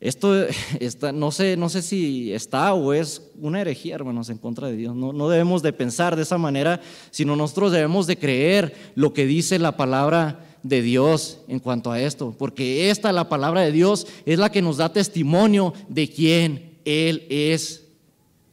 [0.05, 0.45] Esto
[0.79, 4.75] está, no, sé, no sé si está o es una herejía, hermanos, en contra de
[4.75, 4.95] Dios.
[4.95, 6.79] No, no debemos de pensar de esa manera,
[7.09, 11.99] sino nosotros debemos de creer lo que dice la palabra de Dios en cuanto a
[11.99, 16.77] esto, porque esta, la palabra de Dios, es la que nos da testimonio de quién
[16.85, 17.83] Él es.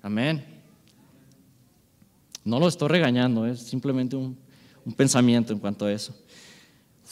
[0.03, 0.44] Amén.
[2.44, 4.36] No lo estoy regañando, es simplemente un
[4.96, 6.14] pensamiento en cuanto a eso.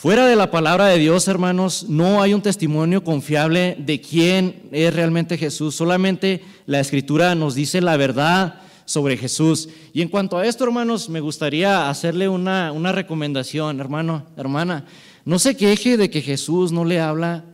[0.01, 4.94] Fuera de la palabra de Dios, hermanos, no hay un testimonio confiable de quién es
[4.94, 5.74] realmente Jesús.
[5.74, 9.68] Solamente la escritura nos dice la verdad sobre Jesús.
[9.92, 14.86] Y en cuanto a esto, hermanos, me gustaría hacerle una, una recomendación, hermano, hermana.
[15.26, 17.44] No se queje de que Jesús no le habla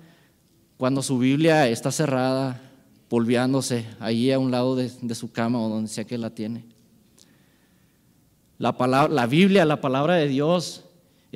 [0.77, 2.63] cuando su Biblia está cerrada,
[3.09, 6.65] polviándose ahí a un lado de, de su cama o donde sea que la tiene.
[8.59, 10.85] La, palabra, la Biblia, la palabra de Dios,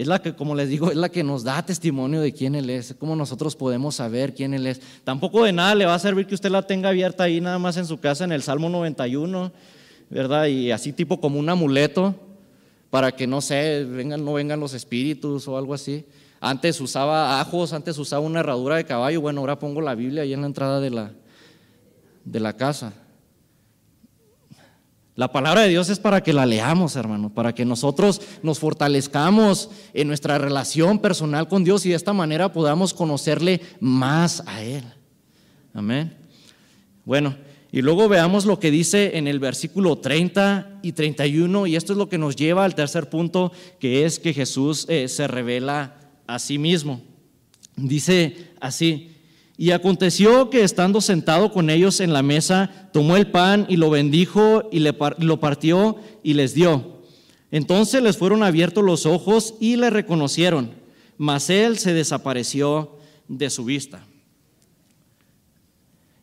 [0.00, 2.70] es la que, como les digo, es la que nos da testimonio de quién Él
[2.70, 4.80] es, cómo nosotros podemos saber quién Él es.
[5.04, 7.76] Tampoco de nada le va a servir que usted la tenga abierta ahí nada más
[7.76, 9.52] en su casa en el Salmo 91,
[10.08, 10.46] ¿verdad?
[10.46, 12.14] Y así tipo como un amuleto
[12.88, 16.06] para que no sé, vengan, no vengan los espíritus o algo así.
[16.40, 20.32] Antes usaba ajos, antes usaba una herradura de caballo, bueno, ahora pongo la Biblia ahí
[20.32, 21.10] en la entrada de la,
[22.24, 22.94] de la casa.
[25.20, 29.68] La palabra de Dios es para que la leamos, hermano, para que nosotros nos fortalezcamos
[29.92, 34.82] en nuestra relación personal con Dios y de esta manera podamos conocerle más a Él.
[35.74, 36.16] Amén.
[37.04, 37.36] Bueno,
[37.70, 41.98] y luego veamos lo que dice en el versículo 30 y 31, y esto es
[41.98, 45.96] lo que nos lleva al tercer punto, que es que Jesús eh, se revela
[46.26, 47.02] a sí mismo.
[47.76, 49.18] Dice así,
[49.60, 53.90] y aconteció que estando sentado con ellos en la mesa, tomó el pan y lo
[53.90, 57.02] bendijo y lo partió y les dio.
[57.50, 60.70] Entonces les fueron abiertos los ojos y le reconocieron,
[61.18, 62.96] mas él se desapareció
[63.28, 64.02] de su vista.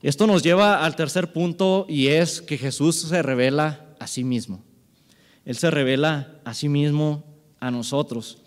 [0.01, 4.63] Esto nos lleva al tercer punto y es que Jesús se revela a sí mismo.
[5.45, 7.23] Él se revela a sí mismo
[7.59, 8.39] a nosotros.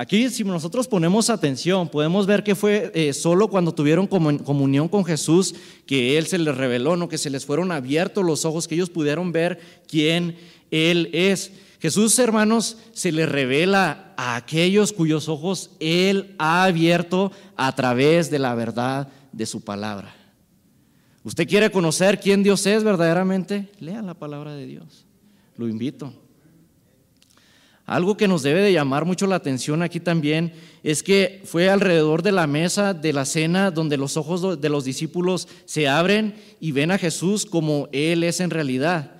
[0.00, 5.04] Aquí, si nosotros ponemos atención, podemos ver que fue eh, solo cuando tuvieron comunión con
[5.04, 7.08] Jesús que Él se les reveló, ¿no?
[7.08, 10.36] que se les fueron abiertos los ojos, que ellos pudieron ver quién
[10.70, 11.50] Él es.
[11.80, 18.38] Jesús, hermanos, se le revela a aquellos cuyos ojos Él ha abierto a través de
[18.38, 20.14] la verdad de su palabra.
[21.24, 23.68] ¿Usted quiere conocer quién Dios es verdaderamente?
[23.80, 25.06] Lea la palabra de Dios.
[25.56, 26.14] Lo invito.
[27.88, 32.22] Algo que nos debe de llamar mucho la atención aquí también es que fue alrededor
[32.22, 36.72] de la mesa de la cena donde los ojos de los discípulos se abren y
[36.72, 39.12] ven a Jesús como Él es en realidad.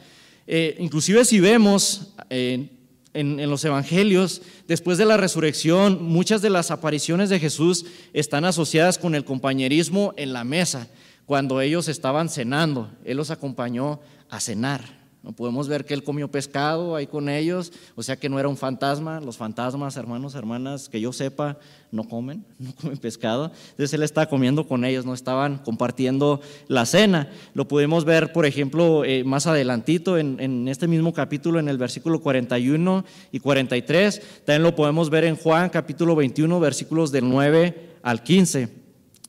[0.46, 2.70] Eh, inclusive si vemos en,
[3.14, 8.98] en, los evangelios, después de la resurrección, muchas de las apariciones de Jesús están asociadas
[8.98, 10.88] con el compañerismo en la mesa,
[11.24, 12.90] cuando ellos estaban cenando.
[13.06, 14.97] Él los acompañó a cenar.
[15.36, 18.56] Podemos ver que él comió pescado ahí con ellos, o sea que no era un
[18.56, 19.20] fantasma.
[19.20, 21.58] Los fantasmas, hermanos, hermanas, que yo sepa,
[21.92, 23.52] no comen, no comen pescado.
[23.70, 27.30] Entonces él estaba comiendo con ellos, no estaban compartiendo la cena.
[27.54, 31.78] Lo podemos ver, por ejemplo, eh, más adelantito en, en, este mismo capítulo, en el
[31.78, 34.22] versículo 41 y 43.
[34.44, 38.87] También lo podemos ver en Juan capítulo 21, versículos del 9 al 15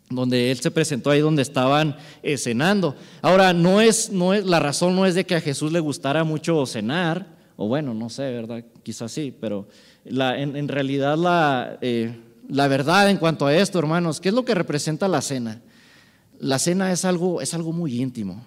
[0.10, 2.95] donde él se presentó ahí donde estaban eh, cenando.
[3.22, 6.24] Ahora, no es, no es, la razón no es de que a Jesús le gustara
[6.24, 8.64] mucho cenar, o bueno, no sé, ¿verdad?
[8.84, 9.68] Quizás sí, pero
[10.05, 14.45] la, en, realidad la, eh, la verdad en cuanto a esto, hermanos, ¿qué es lo
[14.45, 15.62] que representa la cena?
[16.39, 18.43] La cena es algo, es algo muy íntimo.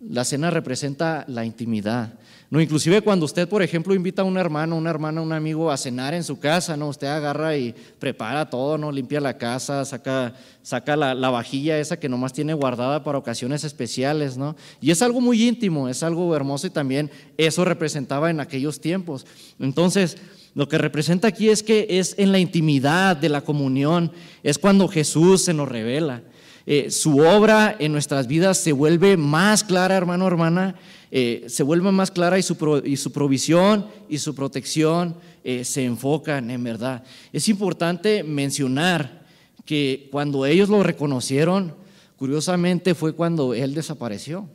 [0.00, 2.14] La cena representa la intimidad.
[2.48, 5.76] No, inclusive cuando usted, por ejemplo, invita a un hermano, una hermana, un amigo a
[5.76, 6.88] cenar en su casa, ¿no?
[6.88, 8.92] Usted agarra y prepara todo, ¿no?
[8.92, 10.32] Limpia la casa, saca,
[10.62, 14.54] saca la, la, vajilla esa que nomás tiene guardada para ocasiones especiales, ¿no?
[14.80, 19.26] Y es algo muy íntimo, es algo hermoso y también eso representaba en aquellos tiempos.
[19.58, 20.16] Entonces,
[20.54, 24.12] lo que representa aquí es que es en la intimidad de la comunión,
[24.44, 26.22] es cuando Jesús se nos revela.
[26.64, 30.74] Eh, su obra en nuestras vidas se vuelve más clara, hermano, hermana,
[31.18, 35.82] eh, se vuelve más clara y su, y su provisión y su protección eh, se
[35.82, 37.04] enfocan en verdad.
[37.32, 39.24] Es importante mencionar
[39.64, 41.74] que cuando ellos lo reconocieron,
[42.18, 44.46] curiosamente fue cuando Él desapareció.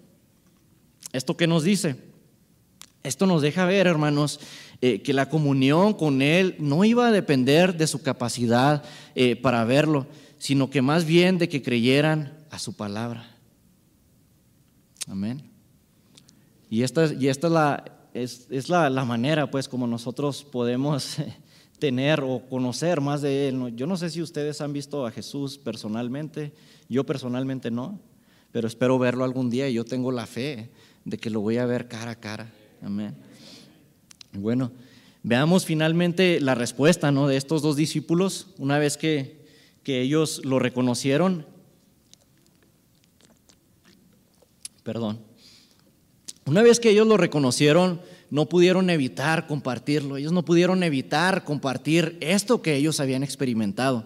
[1.11, 1.95] ¿Esto qué nos dice?
[3.01, 4.39] Esto nos deja ver, hermanos,
[4.79, 8.83] que la comunión con Él no iba a depender de su capacidad
[9.41, 10.05] para verlo,
[10.37, 13.35] sino que más bien de que creyeran a su palabra.
[15.07, 15.50] Amén.
[16.71, 21.17] Y esta, y esta es, la, es, la, manera, pues, como nosotros podemos
[21.79, 23.75] tener o conocer más de Él.
[23.75, 26.51] Yo no sé si ustedes han visto a Jesús personalmente,
[26.89, 27.99] yo personalmente no,
[28.51, 30.71] pero espero verlo algún día y yo tengo la fe
[31.05, 32.51] de que lo voy a ver cara a cara.
[32.81, 33.15] Amén.
[34.33, 34.71] Bueno,
[35.21, 37.27] veamos finalmente la respuesta ¿no?
[37.27, 39.41] de estos dos discípulos una vez que
[39.83, 41.45] que ellos lo reconocieron.
[44.83, 45.30] Perdón.
[46.51, 50.17] Una vez que ellos lo reconocieron, no pudieron evitar compartirlo.
[50.17, 54.03] Ellos no pudieron evitar compartir esto que ellos habían experimentado.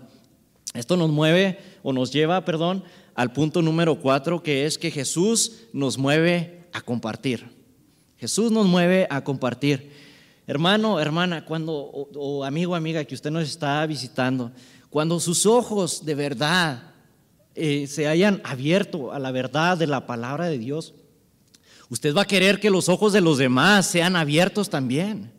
[0.76, 2.84] Esto nos mueve o nos lleva, perdón,
[3.16, 7.50] al punto número cuatro, que es que Jesús nos mueve a compartir.
[8.20, 9.92] Jesús nos mueve a compartir.
[10.46, 14.52] Hermano, hermana, cuando, o, amigo, amiga, que usted nos está visitando,
[14.92, 16.94] cuando sus ojos de verdad
[17.56, 20.94] eh, se hayan abierto a la verdad de la palabra de Dios,
[21.90, 25.32] usted va a querer que los ojos de los demás sean abiertos también.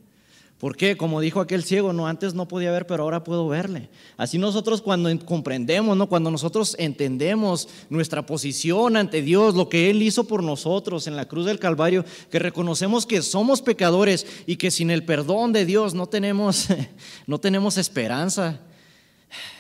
[0.58, 3.90] Porque, como dijo aquel ciego, no antes no podía ver, pero ahora puedo verle.
[4.16, 6.08] Así nosotros cuando comprendemos, ¿no?
[6.08, 11.28] cuando nosotros entendemos nuestra posición ante Dios, lo que Él hizo por nosotros en la
[11.28, 15.92] cruz del Calvario, que reconocemos que somos pecadores y que sin el perdón de Dios
[15.92, 16.68] no tenemos,
[17.26, 18.58] no tenemos esperanza.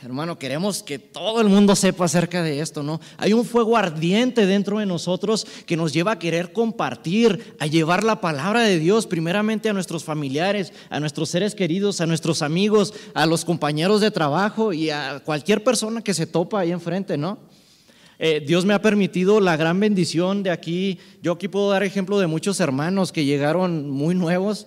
[0.02, 3.00] Hermano, queremos que todo el mundo sepa acerca de esto, ¿no?
[3.18, 8.04] Hay un fuego ardiente dentro de nosotros que nos lleva a querer compartir, a llevar
[8.04, 12.94] la palabra de Dios primeramente a nuestros familiares, a nuestros seres queridos, a nuestros amigos,
[13.14, 17.38] a los compañeros de trabajo y a cualquier persona que se topa ahí enfrente, ¿no?
[18.18, 20.98] Eh, Dios me ha permitido la gran bendición de aquí.
[21.22, 24.66] Yo aquí puedo dar ejemplo de muchos hermanos que llegaron muy nuevos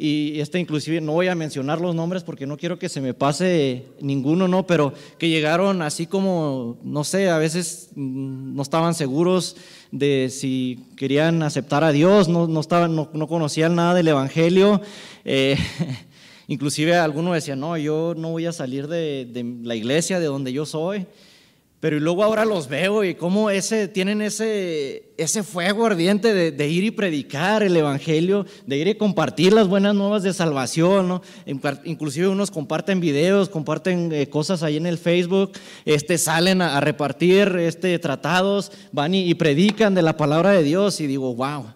[0.00, 3.14] y este inclusive no voy a mencionar los nombres porque no quiero que se me
[3.14, 4.64] pase ninguno, ¿no?
[4.64, 9.56] Pero que llegaron así como, no sé, a veces mm, no estaban seguros
[9.90, 14.80] de si querían aceptar a Dios, no, no, estaban, no, conocían nada del Evangelio.
[15.24, 15.56] Eh,
[16.46, 20.52] inclusive algunos decían, no, yo no voy a salir de, de la iglesia de donde
[20.52, 21.08] yo soy.
[21.80, 26.82] Pero luego ahora los veo y cómo ese, tienen ese, ese fuego ardiente de, ir
[26.82, 31.06] y predicar el Evangelio, de ir y compartir las buenas nuevas de salvación.
[31.06, 31.22] ¿no?
[31.84, 35.52] Inclusive unos comparten videos, comparten eh, cosas ahí en el Facebook,
[35.84, 41.06] este, salen a, repartir este, tratados, van y, predican de la palabra de Dios y
[41.06, 41.66] digo, wow.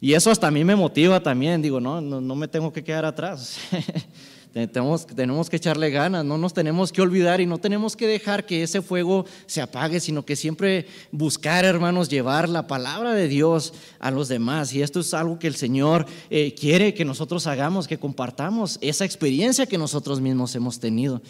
[0.00, 3.04] Y eso hasta a mí me motiva también, digo, no, no me tengo que quedar
[3.04, 3.58] atrás.
[4.56, 8.46] Tenemos, tenemos que echarle ganas, no nos tenemos que olvidar y no tenemos que dejar
[8.46, 13.74] que ese fuego se apague, sino que siempre buscar, hermanos, llevar la palabra de Dios
[13.98, 14.72] a los demás.
[14.72, 19.04] Y esto es algo que el Señor eh, quiere que nosotros hagamos, que compartamos esa
[19.04, 21.20] experiencia que nosotros mismos hemos tenido.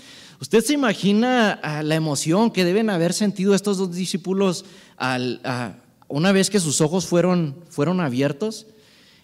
[0.41, 4.65] ¿Usted se imagina ah, la emoción que deben haber sentido estos dos discípulos
[4.97, 5.41] al,
[6.07, 8.69] una vez que sus ojos fueron, fueron abiertos?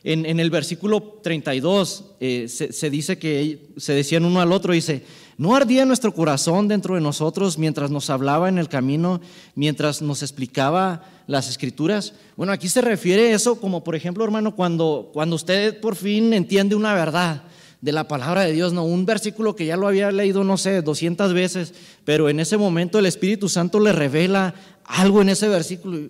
[0.04, 5.04] En, el versículo 32 eh, se, dice que se decían uno al otro, dice,
[5.38, 9.20] ¿no ardía nuestro corazón dentro de nosotros mientras nos hablaba en el camino,
[9.54, 12.14] mientras nos explicaba las escrituras?
[12.36, 16.74] Bueno, aquí se refiere eso como, por ejemplo, hermano, cuando, cuando usted por fin entiende
[16.74, 17.44] una verdad
[17.80, 20.82] de la palabra de Dios, no, un versículo que ya lo había leído, no sé,
[20.82, 21.74] 200 veces,
[22.04, 26.08] pero en ese momento el Espíritu Santo le revela algo en ese versículo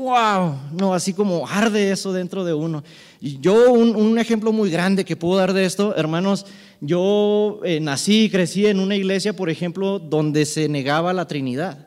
[0.00, 2.82] wow, no, así como arde eso dentro de uno.
[3.20, 6.46] Yo, un, ejemplo muy grande que puedo dar de esto, hermanos,
[6.80, 11.86] yo eh, nací y crecí en una iglesia, por ejemplo, donde se negaba la Trinidad.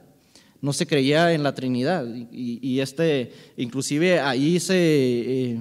[0.61, 2.05] No se creía en la Trinidad.
[2.32, 5.59] Y, este, inclusive ahí se, eh,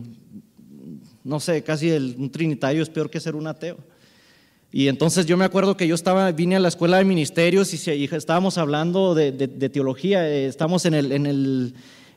[1.24, 3.78] no sé, casi el, un trinitario es peor que ser un ateo.
[4.70, 8.04] Y entonces yo me acuerdo que yo estaba, vine a la escuela de ministerios y,
[8.04, 9.32] estábamos hablando de,
[9.70, 11.74] teología, eh, estamos en el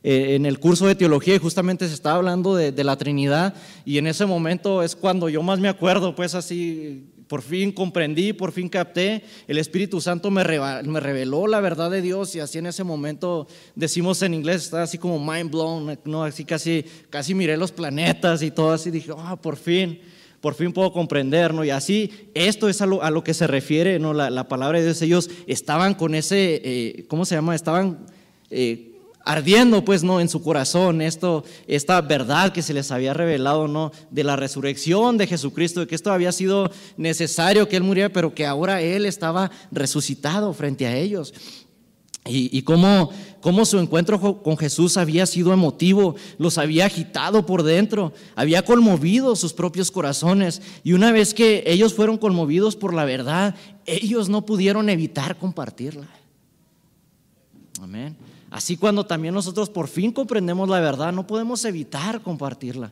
[0.07, 3.97] eh, en el curso de teología y justamente se estaba hablando de, la Trinidad y
[3.97, 8.51] en ese momento es cuando yo más me acuerdo, pues así, por fin comprendí, por
[8.51, 12.67] fin capté, el Espíritu Santo me, me reveló la verdad de Dios y así en
[12.67, 16.23] ese momento decimos en inglés, está así como mind blown, ¿no?
[16.23, 19.99] así casi, casi miré los planetas y todo así, dije, ah, por fin
[20.39, 21.65] por fin puedo comprender, ¿no?
[21.65, 24.13] Y así, esto es a lo, que se refiere, ¿no?
[24.13, 27.55] La, palabra de Dios, ellos estaban con ese, eh, ¿cómo se llama?
[27.55, 28.05] Estaban
[28.51, 28.94] eh,
[29.25, 33.91] ardiendo pues no en su corazón esto esta verdad que se les había revelado no
[34.11, 38.33] de la resurrección de Jesucristo de que esto había sido necesario que él muriera pero
[38.33, 41.33] que ahora él estaba resucitado frente a ellos
[42.27, 47.61] y, y cómo, cómo, su encuentro con Jesús había sido emotivo, los había agitado por
[47.61, 50.59] dentro, había conmovido sus propios corazones.
[50.83, 53.53] Y una vez que ellos fueron conmovidos por la verdad,
[53.85, 56.07] ellos no pudieron evitar compartirla.
[57.79, 58.17] Amén.
[58.55, 62.89] Así cuando también nosotros por fin comprendemos la verdad, no podemos evitar compartirla.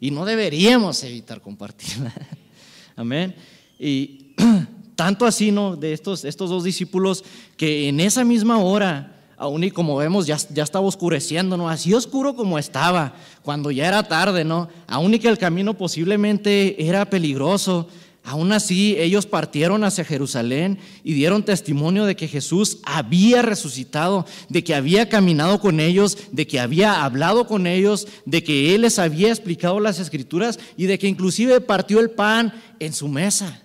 [0.00, 2.12] Y no deberíamos evitar compartirla.
[2.96, 3.32] Amén.
[3.78, 4.34] Y
[4.96, 5.76] tanto así, ¿no?
[5.76, 7.24] De estos, estos dos discípulos
[7.56, 11.68] que en esa misma hora, aún y como vemos, ya, ya estaba oscureciendo, ¿no?
[11.68, 14.68] Así oscuro como estaba, cuando ya era tarde, ¿no?
[14.88, 17.86] Aún y que el camino posiblemente era peligroso,
[18.26, 24.64] Aún así, ellos partieron hacia Jerusalén y dieron testimonio de que Jesús había resucitado, de
[24.64, 28.98] que había caminado con ellos, de que había hablado con ellos, de que Él les
[28.98, 33.62] había explicado las escrituras y de que inclusive partió el pan en su mesa.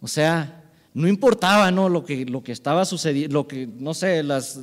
[0.00, 0.62] O sea,
[0.92, 1.88] no importaba ¿no?
[1.88, 4.60] Lo, que, lo que estaba sucediendo, lo que, no sé, las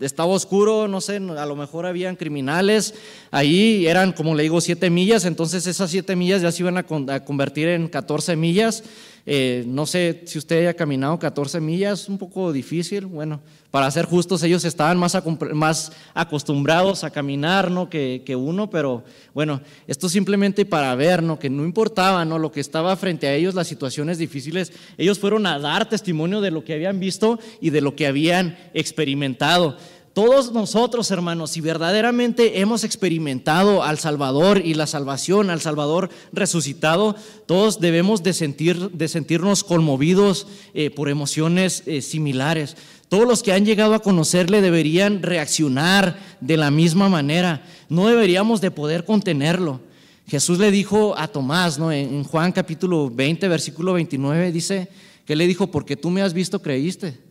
[0.00, 2.94] estaba oscuro, no sé, a lo mejor habían criminales,
[3.30, 6.84] ahí eran, como le digo, siete millas, entonces esas siete millas ya se iban a,
[7.24, 8.82] convertir en 14 millas.
[9.26, 13.40] Eh, no sé si usted haya caminado 14 millas, un poco difícil, bueno,
[13.70, 17.88] para ser justos, ellos estaban más, acostumbrados a caminar ¿no?
[17.88, 21.38] que, que, uno, pero bueno, esto simplemente para ver ¿no?
[21.38, 22.38] que no importaba ¿no?
[22.38, 26.50] lo que estaba frente a ellos, las situaciones difíciles, ellos fueron a dar testimonio de
[26.50, 29.76] lo que habían visto y de lo que habían experimentado.
[30.12, 37.14] Todos nosotros, hermanos, si verdaderamente hemos experimentado al Salvador y la salvación, al Salvador resucitado,
[37.46, 42.76] todos debemos de, sentir, de sentirnos conmovidos eh, por emociones eh, similares.
[43.08, 47.64] Todos los que han llegado a conocerle deberían reaccionar de la misma manera.
[47.88, 49.80] No deberíamos de poder contenerlo.
[50.26, 51.92] Jesús le dijo a Tomás, ¿no?
[51.92, 54.88] en Juan capítulo 20, versículo 29, dice
[55.24, 57.29] que le dijo, porque tú me has visto, creíste.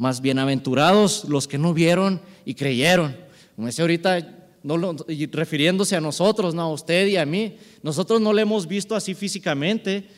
[0.00, 3.14] Más bienaventurados los que no vieron y creyeron.
[3.54, 4.34] Como dice ahorita,
[5.30, 7.58] refiriéndose a nosotros, no a usted y a mí.
[7.82, 10.08] Nosotros no le hemos visto así físicamente.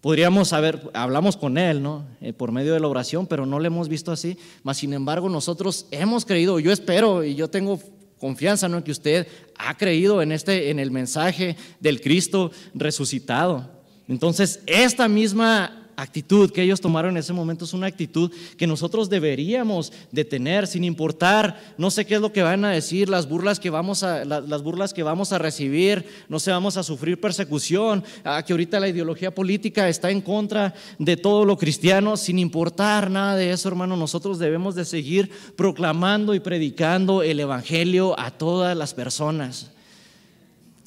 [0.00, 2.04] Podríamos saber, hablamos con Él, ¿no?
[2.20, 4.36] Eh, por medio de la oración, pero no le hemos visto así.
[4.64, 7.78] Mas, sin embargo, nosotros hemos creído, yo espero y yo tengo
[8.18, 8.82] confianza, ¿no?
[8.82, 13.70] Que usted ha creído en, este, en el mensaje del Cristo resucitado.
[14.08, 19.10] Entonces, esta misma actitud que ellos tomaron en ese momento es una actitud que nosotros
[19.10, 23.28] deberíamos de tener sin importar, no sé qué es lo que van a decir, las
[23.28, 27.20] burlas que vamos a, las, burlas que vamos a recibir, no sé, vamos a sufrir
[27.20, 28.04] persecución,
[28.46, 33.36] que ahorita la ideología política está en contra de todo lo cristiano, sin importar nada
[33.36, 38.94] de eso, hermano, nosotros debemos de seguir proclamando y predicando el Evangelio a todas las
[38.94, 39.70] personas.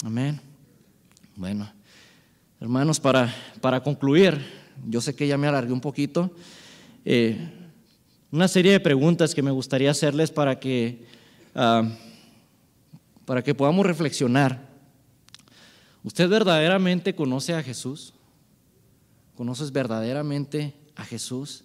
[0.04, 0.40] Amén.
[1.36, 1.70] Bueno,
[2.60, 6.34] hermanos, para, para concluir, yo sé que ya me alargué un poquito.
[7.04, 7.38] Eh,
[8.30, 11.06] una serie de preguntas que me gustaría hacerles para que,
[11.54, 11.88] ah,
[13.24, 14.68] para que podamos reflexionar.
[16.02, 18.12] ¿Usted verdaderamente conoce a Jesús?
[19.36, 21.64] ¿Conoces verdaderamente a Jesús?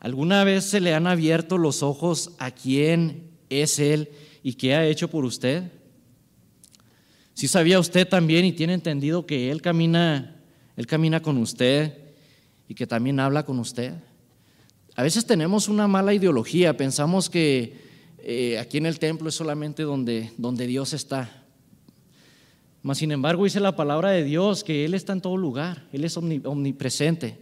[0.00, 4.10] ¿Alguna vez se le han abierto los ojos a quién es Él
[4.42, 5.70] y qué ha hecho por usted?
[7.34, 10.41] Si sabía usted también y tiene entendido que Él camina
[10.82, 11.96] él camina con usted
[12.68, 13.94] y que también habla con usted.
[14.96, 17.76] A veces tenemos una mala ideología, pensamos que
[18.18, 21.44] eh, aquí en el templo es solamente donde, donde Dios está.
[22.82, 26.02] Mas sin embargo dice la palabra de Dios que Él está en todo lugar, Él
[26.02, 27.38] es omnipresente,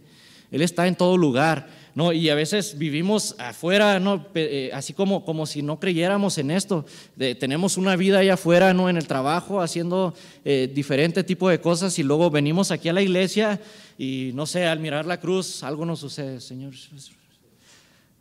[0.51, 1.67] Él está en todo lugar.
[1.95, 2.13] ¿No?
[2.13, 4.25] Y a veces vivimos afuera, ¿no?
[4.35, 6.85] Eh, así como, como si no creyéramos en esto.
[7.39, 8.89] tenemos una vida allá afuera, ¿no?
[8.89, 10.13] En el trabajo, haciendo
[10.45, 13.59] eh, diferente tipo de cosas y luego venimos aquí a la iglesia
[13.97, 16.73] y no sé, al mirar la cruz algo nos sucede, Señor.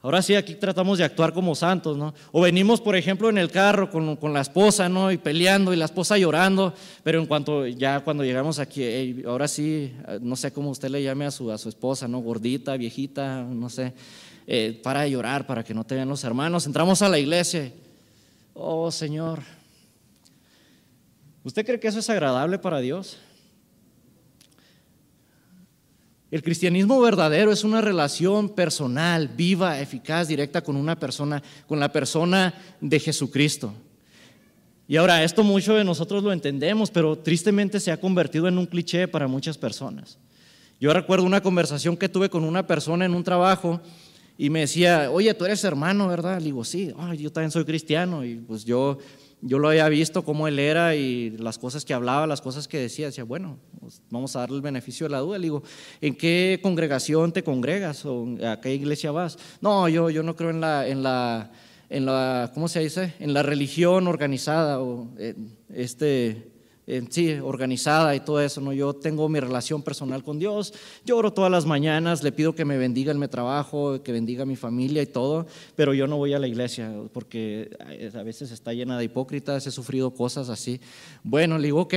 [0.02, 2.14] Ahora sí, aquí tratamos de actuar como santos, ¿no?
[2.32, 5.12] O venimos, por ejemplo, en el carro con, con, la esposa, ¿no?
[5.12, 6.72] Y peleando y la esposa llorando,
[7.02, 9.92] pero en cuanto ya cuando llegamos aquí, ahora sí,
[10.22, 12.20] no sé cómo usted le llame a su, a su esposa, ¿no?
[12.20, 13.92] Gordita, viejita, no sé,
[14.46, 16.66] eh, para de llorar para que no te vean los hermanos.
[16.66, 17.70] Entramos a la iglesia.
[18.54, 19.40] Oh, Señor.
[21.44, 23.18] ¿Usted cree que eso es agradable para Dios?
[26.30, 31.90] El cristianismo verdadero es una relación personal, viva, eficaz, directa con una persona, con la
[31.90, 33.74] persona de Jesucristo.
[34.86, 38.66] Y ahora, esto mucho de nosotros lo entendemos, pero tristemente se ha convertido en un
[38.66, 40.18] cliché para muchas personas.
[40.80, 43.80] Yo recuerdo una conversación que tuve con una persona en un trabajo
[44.38, 46.38] y me decía, oye, tú eres hermano, ¿verdad?
[46.38, 48.98] Le digo, sí, yo también soy cristiano y pues yo
[49.42, 52.78] yo lo había visto cómo él era y las cosas que hablaba, las cosas que
[52.78, 53.06] decía.
[53.06, 55.38] Decía, bueno, pues, vamos a darle el beneficio de la duda.
[55.38, 55.62] Le digo,
[56.00, 59.38] ¿en qué congregación te congregas o a qué iglesia vas?
[59.60, 61.50] No, yo, yo no creo en la, en la,
[61.88, 63.14] en la, ¿cómo se dice?
[63.18, 65.08] En la religión organizada o
[65.72, 66.50] este
[67.10, 68.72] sí, organizada y todo eso, ¿no?
[68.72, 70.72] Yo tengo mi relación personal con Dios,
[71.04, 74.42] yo oro todas las mañanas, le pido que me bendiga en mi trabajo, que bendiga
[74.42, 77.70] a mi familia y todo, pero yo no voy a la iglesia porque
[78.14, 80.80] a veces está llena de hipócritas, he sufrido cosas así.
[81.22, 81.94] Bueno, le digo, ok,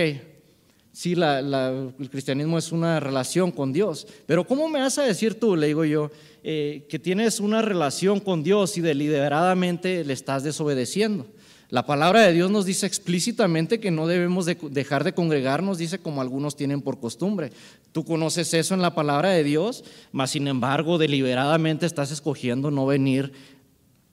[0.92, 5.56] sí, el cristianismo es una relación con Dios, pero ¿cómo me vas a decir tú,
[5.56, 6.12] le digo yo,
[6.44, 11.26] eh, que tienes una relación con Dios y deliberadamente le estás desobedeciendo?
[11.74, 16.22] La palabra de Dios nos dice explícitamente que no debemos dejar de congregarnos, dice como
[16.22, 17.52] algunos tienen por costumbre.
[17.92, 22.86] Tú conoces eso en la palabra de Dios, mas sin embargo deliberadamente estás escogiendo no
[22.86, 23.32] venir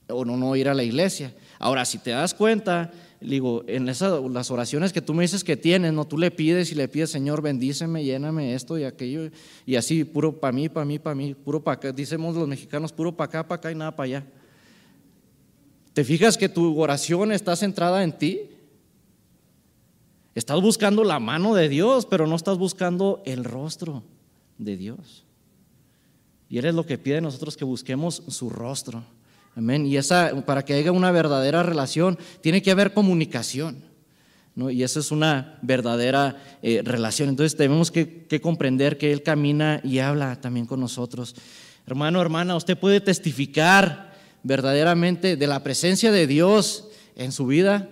[0.07, 1.35] o no, no ir a la iglesia.
[1.59, 5.55] Ahora, si te das cuenta, digo, en esas, las oraciones que tú me dices que
[5.55, 9.29] tienes, no, tú le pides y le pides, Señor, bendíceme, lléname esto y aquello,
[9.67, 12.91] y así, puro para mí, para mí, para mí, puro para acá, decimos los mexicanos,
[12.91, 14.25] puro para acá, para acá y nada para allá.
[15.93, 18.41] ¿Te fijas que tu oración está centrada en ti?
[20.33, 24.03] Estás buscando la mano de Dios, pero no estás buscando el rostro
[24.57, 25.25] de Dios.
[26.47, 29.03] Y Él es lo que pide de nosotros que busquemos su rostro.
[29.55, 29.85] Amén.
[29.85, 33.83] Y esa, para que haya una verdadera relación, tiene que haber comunicación.
[34.55, 34.69] ¿no?
[34.69, 37.27] Y esa es una verdadera eh, relación.
[37.27, 41.35] Entonces tenemos que comprender que Él camina y habla también con nosotros.
[41.85, 44.10] Hermano, hermana, usted puede testificar
[44.43, 47.89] verdaderamente de la presencia de Dios en su vida,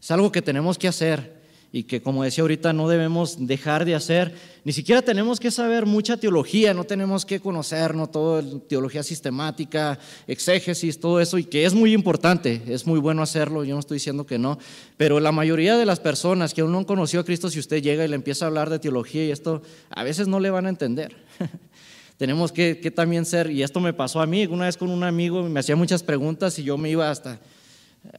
[0.00, 1.34] es algo que tenemos que hacer
[1.74, 4.32] y que como decía ahorita no debemos dejar de hacer.
[4.62, 11.00] Ni siquiera tenemos que saber mucha teología, no tenemos que conocernos todo, teología sistemática, exégesis,
[11.00, 14.24] todo eso, y que es muy importante, es muy bueno hacerlo, yo no estoy diciendo
[14.24, 14.56] que no,
[14.96, 17.82] pero la mayoría de las personas que aún no han conocido a Cristo, si usted
[17.82, 20.66] llega y le empieza a hablar de teología y esto, a veces no le van
[20.66, 21.16] a entender.
[22.16, 25.42] tenemos que, también ser, y esto me pasó a mí, una vez con un amigo
[25.42, 27.40] me hacía muchas preguntas y yo me iba hasta,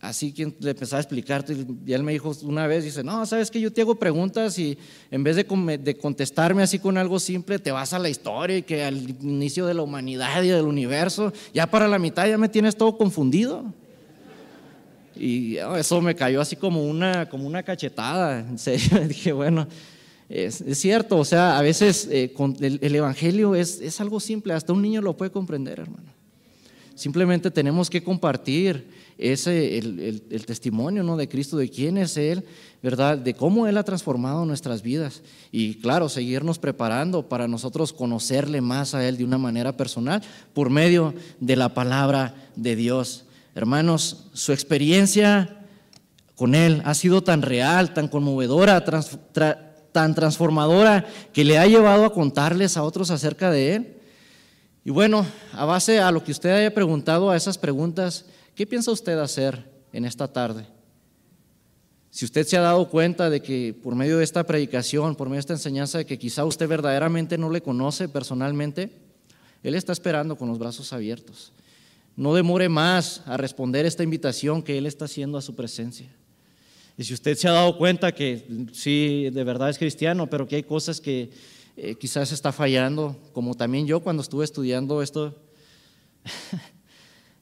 [0.01, 3.49] así que le empezaba a explicarte y él me dijo una vez, dice, no, sabes
[3.49, 4.77] que yo te hago preguntas y
[5.11, 8.63] en vez de, de, contestarme así con algo simple, te vas a la historia y
[8.63, 12.49] que al inicio de la humanidad y del universo, ya para la mitad ya me
[12.49, 13.65] tienes todo confundido.
[15.17, 19.65] Y eso me cayó así como una, como una cachetada, en serio, dije, bueno,
[20.29, 24.73] es, cierto, o sea, a veces eh, el, el, Evangelio es, es algo simple, hasta
[24.73, 26.15] un niño lo puede comprender, hermano.
[26.95, 31.17] Simplemente tenemos que compartir ese, el, testimonio ¿no?
[31.17, 32.45] de Cristo, de quién es Él,
[32.81, 33.17] ¿verdad?
[33.17, 35.21] De cómo Él ha transformado nuestras vidas.
[35.51, 40.21] Y claro, seguirnos preparando para nosotros conocerle más a Él de una manera personal
[40.53, 43.25] por medio de la palabra de Dios.
[43.55, 45.65] Hermanos, su experiencia
[46.35, 48.83] con Él ha sido tan real, tan conmovedora,
[49.95, 53.97] tan transformadora, que le ha llevado a contarles a otros acerca de Él.
[54.83, 58.25] Y bueno, a base a lo que usted haya preguntado, a esas preguntas,
[58.55, 60.65] ¿Qué piensa usted hacer en esta tarde?
[62.09, 65.37] Si usted se ha dado cuenta de que por medio de esta predicación, por medio
[65.37, 68.93] de esta enseñanza, de que quizá usted verdaderamente no le conoce personalmente,
[69.61, 71.51] Él está esperando con los brazos abiertos.
[72.15, 76.09] No demore más a responder esta invitación que Él está haciendo a su presencia.
[76.97, 80.55] Y si usted se ha dado cuenta que sí, de verdad es cristiano, pero que
[80.55, 81.29] hay cosas que
[81.77, 85.35] eh, quizás está fallando, como también yo cuando estuve estudiando esto,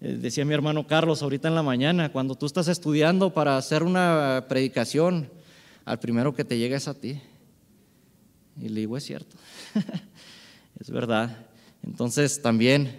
[0.04, 3.84] Eh, decía mi hermano Carlos ahorita en la mañana, cuando tú estás estudiando para hacer
[3.84, 5.30] una predicación,
[5.86, 7.22] al primero que te llega es a ti.
[8.60, 9.38] Y le digo, es cierto,
[10.82, 11.46] es verdad.
[11.84, 12.94] Entonces también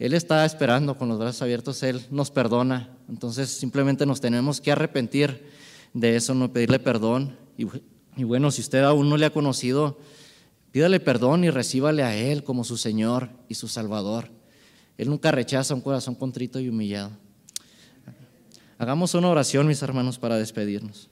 [0.00, 2.88] Él está esperando con los brazos abiertos, Él nos perdona.
[3.08, 5.52] Entonces simplemente nos tenemos que arrepentir
[5.94, 7.38] de eso, no pedirle perdón.
[7.56, 9.98] Y, bueno, si usted aún no le ha conocido,
[10.72, 14.28] pídale perdón y recíbale a Él como su Señor y su Salvador.
[14.98, 17.10] Él nunca rechaza un corazón contrito y humillado.
[18.76, 21.08] Hagamos una oración, mis hermanos, para despedirnos.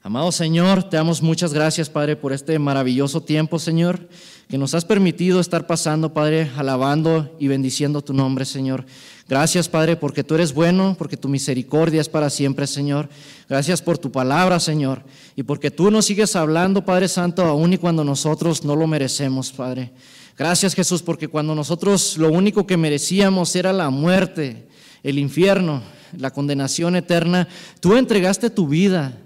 [0.00, 4.08] Amado Señor, te damos muchas gracias, Padre, por este maravilloso tiempo, Señor,
[4.48, 8.86] que nos has permitido estar pasando, Padre, alabando y bendiciendo tu nombre, Señor.
[9.28, 13.10] Gracias, Padre, porque tú eres bueno, porque tu misericordia es para siempre, Señor.
[13.46, 15.02] Gracias por tu palabra, Señor,
[15.36, 19.52] y porque tú nos sigues hablando, Padre Santo, aún y cuando nosotros no lo merecemos,
[19.52, 19.92] Padre.
[20.38, 24.68] Gracias Jesús, porque cuando nosotros lo único que merecíamos era la muerte,
[25.02, 25.82] el infierno,
[26.16, 27.48] la condenación eterna,
[27.80, 29.18] tú entregaste tu vida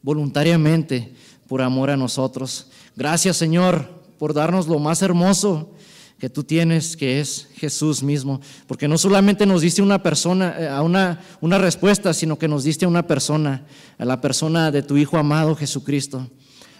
[0.00, 1.12] voluntariamente
[1.48, 2.68] por amor a nosotros.
[2.96, 5.74] Gracias Señor por darnos lo más hermoso
[6.20, 10.68] que tú tienes, que es Jesús mismo, porque no solamente nos diste una persona, eh,
[10.68, 13.64] a una, una respuesta, sino que nos diste a una persona,
[13.98, 16.28] a la persona de tu Hijo amado Jesucristo.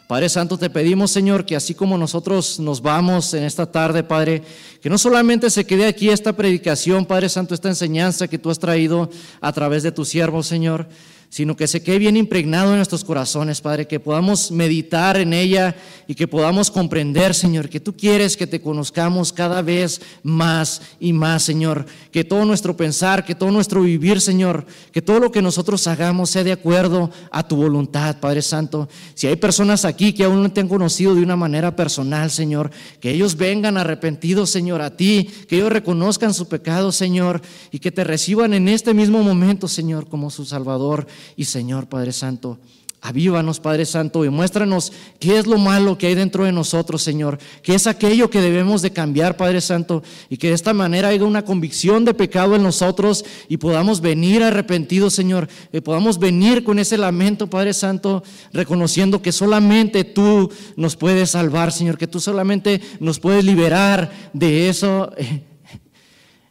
[0.07, 4.43] Padre Santo, te pedimos, Señor, que así como nosotros nos vamos en esta tarde, Padre,
[4.82, 8.59] que no solamente se quede aquí esta predicación, Padre Santo, esta enseñanza que tú has
[8.59, 9.09] traído
[9.41, 10.86] a través de tu siervo, Señor,
[11.31, 15.76] sino que se quede bien impregnado en nuestros corazones, Padre, que podamos meditar en ella
[16.09, 21.12] y que podamos comprender, Señor, que tú quieres que te conozcamos cada vez más y
[21.12, 25.41] más, Señor, que todo nuestro pensar, que todo nuestro vivir, Señor, que todo lo que
[25.41, 28.89] nosotros hagamos sea de acuerdo a tu voluntad, Padre Santo.
[29.14, 32.72] Si hay personas aquí que aún no te han conocido de una manera personal, Señor,
[32.99, 37.93] que ellos vengan arrepentidos, Señor, a ti, que ellos reconozcan su pecado, Señor, y que
[37.93, 42.58] te reciban en este mismo momento, Señor, como su Salvador y Señor Padre Santo.
[43.02, 47.38] Avívanos, Padre Santo, y muéstranos qué es lo malo que hay dentro de nosotros, Señor,
[47.62, 51.24] qué es aquello que debemos de cambiar, Padre Santo, y que de esta manera haya
[51.24, 56.78] una convicción de pecado en nosotros y podamos venir arrepentidos, Señor, y podamos venir con
[56.78, 62.82] ese lamento, Padre Santo, reconociendo que solamente tú nos puedes salvar, Señor, que tú solamente
[63.00, 65.42] nos puedes liberar de eso, eh,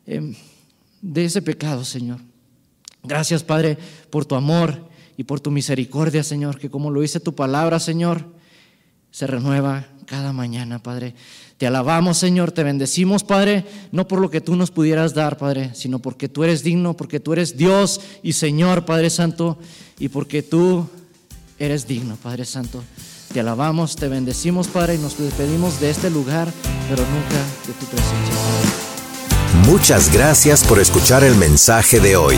[0.08, 0.36] eh,
[1.00, 2.18] de ese pecado, Señor.
[3.04, 3.78] Gracias, Padre,
[4.10, 4.88] por tu amor
[5.18, 8.26] y por tu misericordia, Señor, que como lo dice tu palabra, Señor,
[9.12, 11.14] se renueva cada mañana, Padre.
[11.58, 15.72] Te alabamos, Señor, te bendecimos, Padre, no por lo que tú nos pudieras dar, Padre,
[15.74, 19.58] sino porque tú eres digno, porque tú eres Dios y Señor, Padre Santo,
[20.00, 20.88] y porque tú
[21.60, 22.82] eres digno, Padre Santo.
[23.34, 26.48] Te alabamos, te bendecimos, Padre, y nos despedimos de este lugar,
[26.90, 28.36] pero nunca de tu presencia.
[29.66, 32.38] Muchas gracias por escuchar el mensaje de hoy.